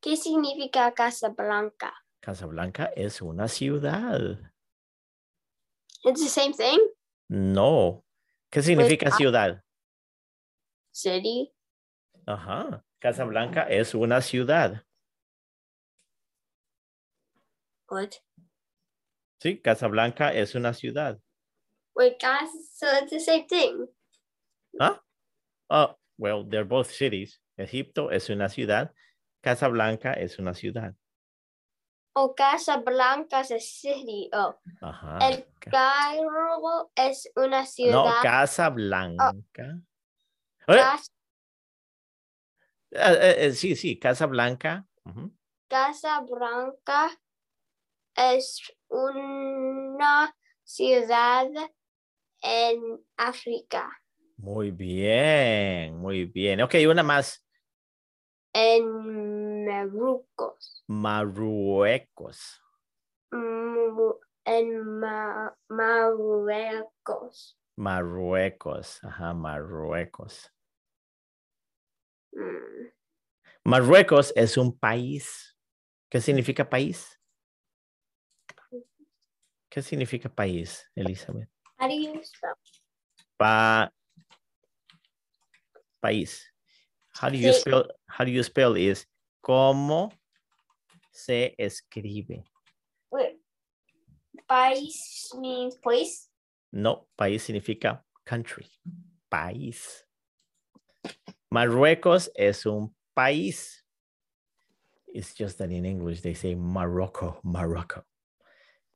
¿Qué 0.05 0.15
significa 0.17 0.93
Casablanca? 0.93 1.91
Casablanca 2.19 2.91
es 2.95 3.23
una 3.23 3.47
ciudad. 3.47 4.37
It's 6.03 6.21
the 6.21 6.29
same 6.29 6.53
thing. 6.53 6.77
No. 7.27 8.05
¿Qué 8.51 8.61
significa 8.61 9.07
ah. 9.11 9.17
ciudad? 9.17 9.63
City. 10.91 11.51
Ajá. 12.27 12.85
Casablanca 12.99 13.63
es 13.63 13.95
una 13.95 14.21
ciudad. 14.21 14.85
What? 17.89 18.11
Sí, 19.41 19.59
Casablanca 19.59 20.31
es 20.31 20.53
una 20.53 20.75
ciudad. 20.75 21.19
Wait, 21.95 22.21
guys. 22.21 22.51
So 22.75 22.85
it's 23.01 23.09
the 23.09 23.19
same 23.19 23.47
thing. 23.47 23.87
¿Ah? 24.79 25.01
Oh, 25.67 25.95
well, 26.19 26.47
they're 26.47 26.63
both 26.63 26.91
cities. 26.91 27.41
Egipto 27.57 28.11
es 28.11 28.29
una 28.29 28.49
ciudad. 28.49 28.93
Casablanca 29.45 30.13
es 30.13 30.39
una 30.39 30.55
ciudad. 30.55 30.95
Oh, 32.15 32.33
Casablanca 32.33 33.41
a 33.41 33.43
city. 33.43 34.27
Oh, 34.33 34.57
Ajá. 34.81 35.19
El 35.29 35.45
Ca- 35.59 35.69
Cairo 35.69 36.91
es 36.95 37.31
una 37.35 37.59
No, 37.61 37.65
ciudad. 37.67 38.21
Casablanca. 38.23 39.35
Eh, 40.67 40.77
Cas- 40.77 41.11
eh, 42.89 43.35
eh, 43.37 43.51
sí, 43.51 43.75
sí, 43.75 43.99
Casablanca. 43.99 44.87
Ujú. 45.03 45.31
Casablanca 45.69 47.11
es 48.15 48.63
una 48.87 50.35
ciudad 50.63 51.45
en 52.41 53.05
África, 53.17 53.91
Muy 54.37 54.71
bien, 54.71 55.97
muy 55.99 56.25
bien. 56.25 56.61
Ok, 56.61 56.73
una 56.89 57.03
más. 57.03 57.44
En 58.55 59.65
Marruecos. 59.65 60.83
Marruecos. 60.87 62.61
En 64.45 64.99
Ma- 64.99 65.53
Marruecos. 65.67 67.57
Marruecos. 67.75 69.03
Ajá, 69.03 69.33
Marruecos. 69.33 70.53
Mm. 72.31 72.91
Marruecos 73.65 74.31
es 74.37 74.55
un 74.57 74.77
país. 74.77 75.57
¿Qué 76.09 76.21
significa 76.21 76.69
país? 76.69 77.19
¿Qué 79.69 79.81
significa 79.81 80.29
país, 80.29 80.89
Elizabeth? 80.95 81.49
Pa 83.35 83.91
país. 85.99 86.54
How 87.15 87.29
do 87.29 87.37
you 87.37 87.51
Sí. 87.51 87.61
spell? 87.61 87.89
How 88.07 88.25
do 88.25 88.31
you 88.31 88.43
spell 88.43 88.75
is 88.75 89.05
cómo 89.43 90.11
se 91.11 91.55
escribe? 91.57 92.43
Wait. 93.11 93.39
País 94.47 95.33
means 95.39 95.77
place. 95.77 96.29
No, 96.71 97.07
país 97.17 97.41
significa 97.43 98.03
country. 98.25 98.67
País. 99.31 100.03
Marruecos 101.51 102.29
es 102.35 102.65
un 102.65 102.93
país. 103.15 103.81
It's 105.07 105.33
just 105.33 105.57
that 105.59 105.71
in 105.71 105.85
English 105.85 106.21
they 106.21 106.33
say 106.33 106.53
Morocco, 106.55 107.39
Morocco. 107.43 108.03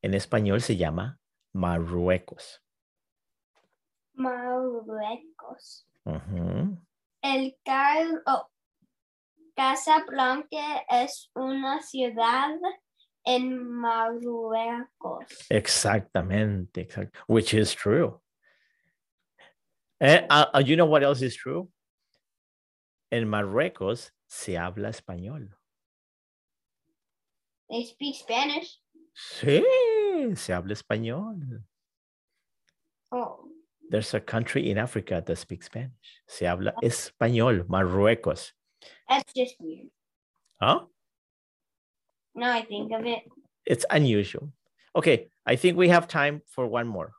En 0.03 0.13
español 0.13 0.61
se 0.61 0.75
llama 0.75 1.17
Marruecos. 1.53 2.59
Marruecos. 4.13 5.85
Ujú. 6.05 6.77
El 7.21 7.57
Cairo, 7.65 8.21
oh, 8.27 8.47
Casablanca 9.55 10.85
es 10.89 11.29
una 11.35 11.81
ciudad 11.81 12.55
en 13.25 13.69
Marruecos. 13.69 15.25
Exactamente, 15.49 16.81
exact- 16.81 17.15
which 17.27 17.53
is 17.53 17.73
true. 17.73 18.21
And 19.99 20.25
uh, 20.29 20.45
uh, 20.53 20.63
you 20.65 20.77
know 20.77 20.85
what 20.85 21.03
else 21.03 21.21
is 21.21 21.35
true? 21.35 21.69
En 23.11 23.27
Marruecos 23.27 24.11
se 24.27 24.53
habla 24.53 24.89
español. 24.89 25.49
They 27.69 27.83
speak 27.83 28.15
Spanish. 28.15 28.81
Sí, 29.13 29.61
se 30.37 30.53
habla 30.53 30.73
español. 30.73 31.63
Oh, 33.11 33.38
There's 33.89 34.13
a 34.13 34.19
country 34.19 34.69
in 34.69 34.77
Africa 34.77 35.23
that 35.25 35.35
speaks 35.37 35.65
Spanish. 35.65 36.21
Se 36.27 36.45
habla 36.45 36.73
español, 36.83 37.67
Marruecos. 37.67 38.53
that's 39.09 39.33
just 39.33 39.55
weird. 39.59 39.89
¿Ah? 40.61 40.85
Now 42.35 42.53
I 42.53 42.61
think 42.61 42.91
of 42.93 43.05
it. 43.05 43.23
It's 43.65 43.85
unusual. 43.89 44.53
Okay, 44.95 45.29
I 45.45 45.55
think 45.55 45.77
we 45.77 45.89
have 45.89 46.07
time 46.07 46.41
for 46.47 46.67
one 46.67 46.87
more. 46.87 47.13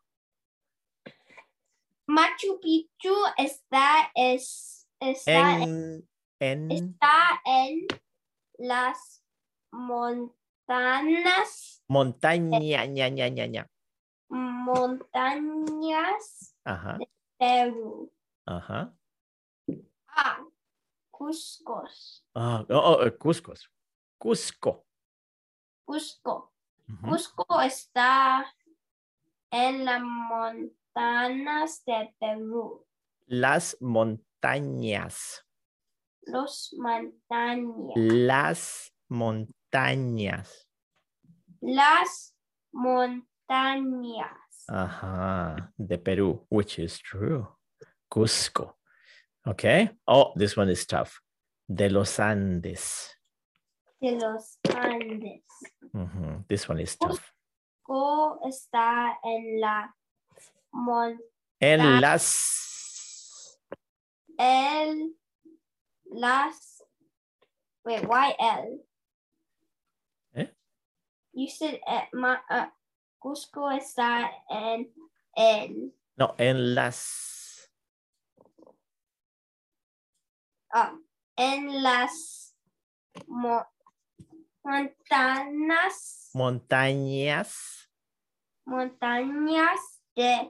Machu 2.08 2.58
Picchu 2.62 3.14
está, 3.38 4.10
es, 4.16 4.86
está, 5.02 5.62
En, 5.62 6.02
en, 6.40 6.70
está 6.70 7.38
en 7.46 7.86
las 8.58 9.22
montañas, 9.72 10.40
montaña, 11.88 12.86
ña, 12.86 13.08
ña, 13.08 13.28
ña, 13.28 13.46
ña. 13.46 13.66
Montañas 14.30 16.24
Ajá, 16.64 16.98
Perú. 17.38 18.12
ajá. 18.46 18.94
Ah, 20.08 20.44
Cusco. 21.10 21.84
Ah, 22.34 22.64
oh, 22.68 22.76
oh, 22.76 23.02
eh, 23.06 23.16
Cusco. 23.16 23.52
Cusco. 24.18 24.86
Cusco. 25.84 26.52
Cusco 27.02 27.60
está 27.60 28.44
en 29.50 29.84
las 29.84 30.00
montañas 30.02 31.84
de 31.84 32.14
Perú. 32.18 32.86
Las 33.26 33.76
montañas. 33.80 35.46
Los 36.22 36.74
montañas. 36.78 37.94
Las 37.96 38.94
montañas. 39.08 40.68
Las 41.60 42.34
montañas. 42.72 43.29
Ajá, 44.68 45.72
de 45.76 45.98
Peru, 45.98 46.46
which 46.48 46.78
is 46.78 46.98
true. 46.98 47.46
Cusco. 48.08 48.74
Okay. 49.46 49.90
Oh, 50.06 50.32
this 50.36 50.56
one 50.56 50.68
is 50.70 50.86
tough. 50.86 51.20
De 51.68 51.88
los 51.88 52.18
Andes. 52.20 53.14
de 54.00 54.12
los 54.12 54.58
Andes. 54.74 55.42
Mhm, 55.94 56.44
This 56.48 56.68
one 56.68 56.80
is 56.82 56.96
tough. 56.96 57.20
Cusco 57.84 58.38
está 58.46 59.18
en 59.24 59.60
la 59.60 59.88
mon 60.72 61.18
En 61.60 62.00
las. 62.00 63.58
el 64.38 65.12
las 66.12 66.82
wait 67.84 68.06
why 68.08 68.34
L? 68.38 68.78
Eh? 70.34 70.46
You 71.34 71.48
said 71.50 71.80
uh, 71.86 72.02
my 72.14 72.38
uh, 72.48 72.66
Cusco 73.30 73.70
está 73.70 74.30
en 74.48 74.90
el 75.36 75.94
No, 76.16 76.34
en 76.38 76.74
las. 76.74 77.70
ah, 80.72 80.94
en 81.36 81.82
las 81.82 82.56
mo 83.26 83.62
montañas 84.64 86.30
Montañas. 86.34 87.88
montañas 88.66 90.00
de 90.16 90.48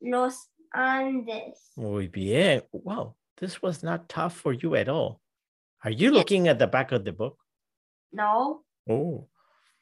los 0.00 0.50
Andes. 0.72 1.72
Muy 1.76 2.08
bien. 2.08 2.62
Wow, 2.72 3.16
this 3.36 3.60
was 3.62 3.82
not 3.82 4.08
tough 4.08 4.34
for 4.36 4.52
you 4.52 4.74
at 4.76 4.88
all. 4.88 5.20
Are 5.82 5.90
you 5.90 6.10
Yeah. 6.12 6.18
looking 6.18 6.48
at 6.48 6.58
the 6.58 6.66
back 6.66 6.92
of 6.92 7.04
the 7.04 7.12
book? 7.12 7.38
No, 8.12 8.64
Oh, 8.88 9.28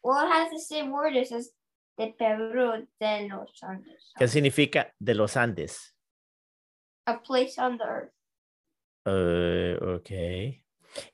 well 0.02 0.24
it 0.26 0.30
has 0.32 0.50
the 0.50 0.60
same 0.60 0.90
word. 0.92 1.16
It 1.16 1.28
says 1.28 1.50
de 1.98 2.14
Peru 2.16 2.86
de 3.00 3.28
los 3.28 3.62
Andes. 3.62 4.12
¿qué 4.16 4.28
significa 4.28 4.94
de 4.98 5.14
los 5.14 5.36
Andes? 5.36 5.94
A 7.06 7.20
place 7.20 7.58
on 7.58 7.76
the 7.78 7.84
earth. 7.84 8.12
Uh, 9.04 9.84
okay. 9.94 10.62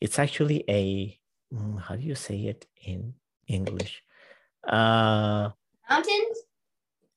It's 0.00 0.18
actually 0.18 0.64
a, 0.68 1.18
mm, 1.52 1.80
how 1.80 1.96
do 1.96 2.02
you 2.02 2.14
say 2.14 2.46
it 2.46 2.66
in 2.84 3.14
English? 3.46 4.02
Uh, 4.66 5.50
Mountains? 5.88 6.38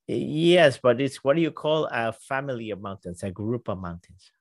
yes, 0.08 0.78
but 0.78 1.02
it's 1.02 1.24
what 1.24 1.36
do 1.36 1.42
you 1.42 1.52
call 1.52 1.88
a 1.92 2.14
family 2.14 2.72
of 2.72 2.82
mountains, 2.82 3.24
a 3.24 3.32
group 3.32 3.68
of 3.68 3.80
mountains? 3.80 4.32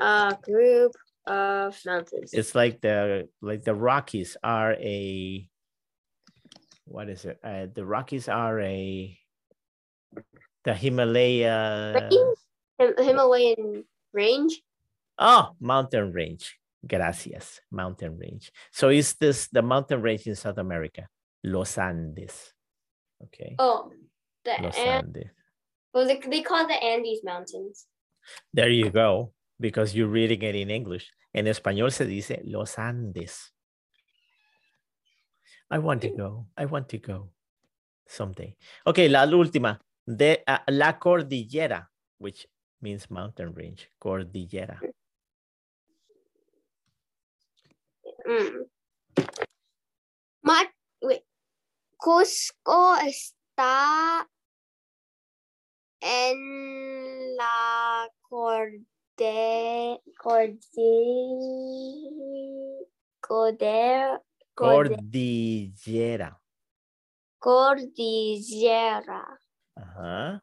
A 0.00 0.36
group 0.42 0.92
of 1.26 1.78
mountains. 1.84 2.32
It's 2.32 2.54
like 2.54 2.80
the 2.80 3.28
like 3.42 3.64
the 3.64 3.74
Rockies 3.74 4.36
are 4.42 4.72
a 4.74 5.48
what 6.88 7.08
is 7.08 7.24
it? 7.24 7.38
Uh, 7.44 7.66
the 7.72 7.84
Rockies 7.84 8.28
are 8.28 8.60
a 8.60 9.18
the 10.64 10.74
Himalaya. 10.74 12.08
Him- 12.10 12.94
Himalayan 12.98 13.84
range. 14.12 14.62
Oh, 15.18 15.50
mountain 15.60 16.12
range. 16.12 16.58
Gracias, 16.86 17.60
mountain 17.72 18.16
range. 18.16 18.52
So 18.72 18.88
is 18.88 19.14
this 19.14 19.48
the 19.48 19.62
mountain 19.62 20.00
range 20.00 20.26
in 20.28 20.36
South 20.36 20.58
America? 20.58 21.08
Los 21.42 21.76
Andes. 21.76 22.52
Okay. 23.24 23.56
Oh, 23.58 23.90
the 24.44 24.54
Los 24.62 24.76
and 24.78 25.06
Andes. 25.06 25.30
well, 25.92 26.06
they, 26.06 26.20
they 26.20 26.42
call 26.42 26.66
the 26.68 26.74
Andes 26.80 27.20
Mountains. 27.24 27.86
There 28.54 28.70
you 28.70 28.90
go, 28.90 29.32
because 29.58 29.94
you're 29.94 30.06
reading 30.06 30.42
it 30.42 30.54
in 30.54 30.70
English. 30.70 31.10
En 31.34 31.46
español 31.46 31.90
se 31.92 32.04
dice 32.06 32.40
Los 32.44 32.78
Andes. 32.78 33.50
I 35.70 35.78
want 35.78 36.02
to 36.02 36.08
go. 36.10 36.46
I 36.56 36.64
want 36.64 36.88
to 36.90 36.98
go 36.98 37.30
someday. 38.06 38.56
Okay, 38.86 39.08
la 39.08 39.26
última. 39.26 39.78
De 40.06 40.42
ah, 40.46 40.62
la 40.68 40.98
cordillera, 40.98 41.90
which 42.18 42.46
means 42.80 43.10
mountain 43.10 43.52
range. 43.52 43.90
Cordillera. 43.98 44.80
Mm. 48.26 48.64
Ma 50.42 50.64
wait. 51.02 51.24
Cusco 51.98 52.96
está 53.04 54.26
en 56.00 57.36
la 57.36 58.08
corde, 58.22 58.84
corde, 59.16 60.00
corde, 60.16 60.58
corde, 63.20 64.20
Cordillera. 64.58 66.40
cordillera 67.38 69.40
Ajá. 69.76 70.42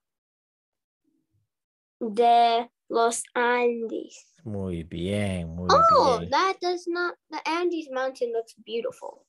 de 1.99 2.69
los 2.89 3.23
Andes. 3.33 4.31
Muy 4.43 4.83
bien, 4.83 5.49
muy 5.49 5.67
Oh, 5.71 6.19
bien. 6.19 6.29
that 6.29 6.55
does 6.61 6.87
not. 6.87 7.15
The 7.31 7.39
Andes 7.45 7.89
mountain 7.91 8.31
looks 8.31 8.53
beautiful. 8.63 9.25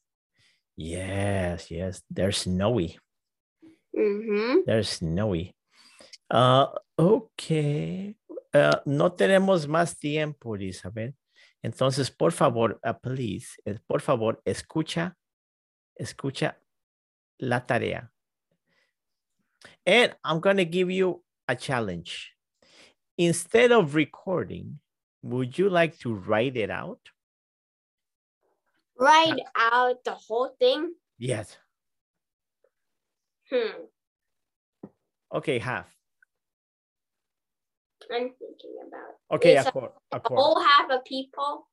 Yes, 0.77 1.71
yes. 1.71 2.03
They're 2.11 2.33
snowy. 2.33 2.99
Mm-hmm. 3.97 4.61
They're 4.67 4.85
snowy. 4.85 5.57
Ah, 6.31 6.71
ok. 6.99 8.15
Ah, 8.53 8.83
no 8.85 9.11
tenemos 9.13 9.67
más 9.67 9.99
tiempo, 9.99 10.55
Elizabeth. 10.55 11.15
Entonces, 11.67 12.13
por 12.13 12.31
favor, 12.31 12.79
ah, 12.85 12.97
please, 12.97 13.61
eh, 13.65 13.77
por 13.89 14.01
favor, 14.01 14.41
escucha, 14.45 15.17
escucha 15.97 16.61
la 17.39 17.67
tarea. 17.67 18.13
And 19.85 20.15
I'm 20.23 20.39
going 20.39 20.59
to 20.59 20.65
give 20.65 20.93
you 20.93 21.25
a 21.49 21.57
challenge. 21.57 22.37
Instead 23.19 23.73
of 23.73 23.97
recording, 23.97 24.79
would 25.23 25.59
you 25.59 25.69
like 25.69 25.99
to 26.03 26.15
write 26.15 26.57
it 26.57 26.71
out? 26.71 27.01
Write 28.97 29.41
out 29.57 30.05
the 30.05 30.15
whole 30.15 30.55
thing. 30.61 30.95
Yes. 31.19 31.59
Hmm. 33.51 33.87
Okay, 35.35 35.59
half. 35.59 35.96
I'm 38.13 38.31
thinking 38.39 38.77
about. 38.87 39.37
Okay, 39.37 39.57
It's 39.57 39.67
a 39.67 39.69
a- 39.69 39.73
quart. 39.73 39.93
A 40.13 40.17
a 40.17 40.21
whole 40.35 40.61
half 40.63 40.91
of 40.91 41.05
people. 41.05 41.69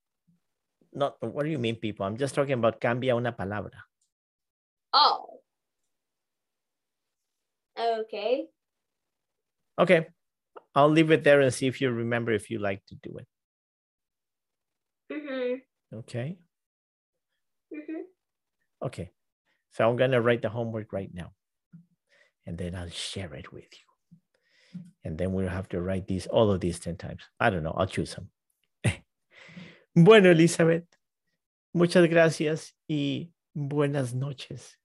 Not 0.94 1.18
what 1.22 1.44
do 1.46 1.50
you 1.50 1.58
mean, 1.60 1.76
people? 1.78 2.06
I'm 2.06 2.18
just 2.18 2.36
talking 2.36 2.54
about 2.54 2.80
cambia 2.80 3.16
una 3.16 3.32
palabra. 3.32 3.82
Oh. 4.94 5.42
Okay. 7.78 8.46
Okay. 9.80 10.08
I'll 10.76 10.90
leave 10.90 11.10
it 11.12 11.24
there 11.24 11.42
and 11.42 11.54
see 11.54 11.68
if 11.68 11.82
you 11.82 11.90
remember 11.90 12.32
if 12.32 12.50
you 12.50 12.60
like 12.60 12.86
to 12.88 12.96
do 13.02 13.18
it. 13.18 13.28
Mm-hmm. 15.12 15.98
Okay. 16.00 16.38
Mm-hmm. 17.74 18.02
Okay. 18.86 19.12
So 19.74 19.90
I'm 19.90 19.96
going 19.98 20.12
to 20.12 20.22
write 20.22 20.42
the 20.42 20.50
homework 20.50 20.94
right 20.94 21.10
now. 21.14 21.34
And 22.46 22.58
then 22.58 22.76
I'll 22.76 22.90
share 22.90 23.34
it 23.34 23.52
with 23.52 23.66
you. 23.74 23.88
And 25.04 25.18
then 25.18 25.34
we'll 25.34 25.50
have 25.50 25.68
to 25.70 25.82
write 25.82 26.08
these, 26.08 26.28
all 26.28 26.52
of 26.52 26.62
these 26.62 26.80
10 26.80 26.98
times. 26.98 27.22
I 27.40 27.50
don't 27.50 27.64
know. 27.64 27.74
I'll 27.76 27.88
choose 27.88 28.12
some. 28.12 28.30
bueno, 29.96 30.32
Elizabeth. 30.32 30.86
Muchas 31.74 32.08
gracias 32.08 32.74
y 32.88 33.32
buenas 33.56 34.14
noches. 34.14 34.78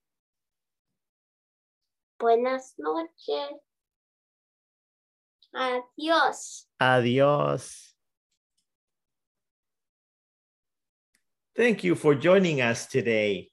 Buenas 2.19 2.75
noches. 2.79 3.61
Adiós. 5.55 6.67
Adios. 6.81 7.95
Thank 11.57 11.85
you 11.85 11.95
for 11.95 12.15
joining 12.15 12.61
us 12.61 12.87
today. 12.87 13.51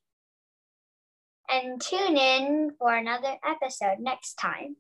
And 1.49 1.81
tune 1.81 2.17
in 2.17 2.71
for 2.77 2.93
another 2.93 3.35
episode 3.43 3.99
next 3.99 4.35
time. 4.35 4.75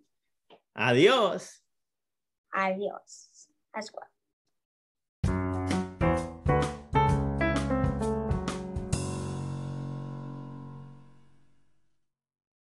Adiós. 0.75 1.61
Adiós. 2.53 3.47
As 3.73 3.91
well. 3.93 4.14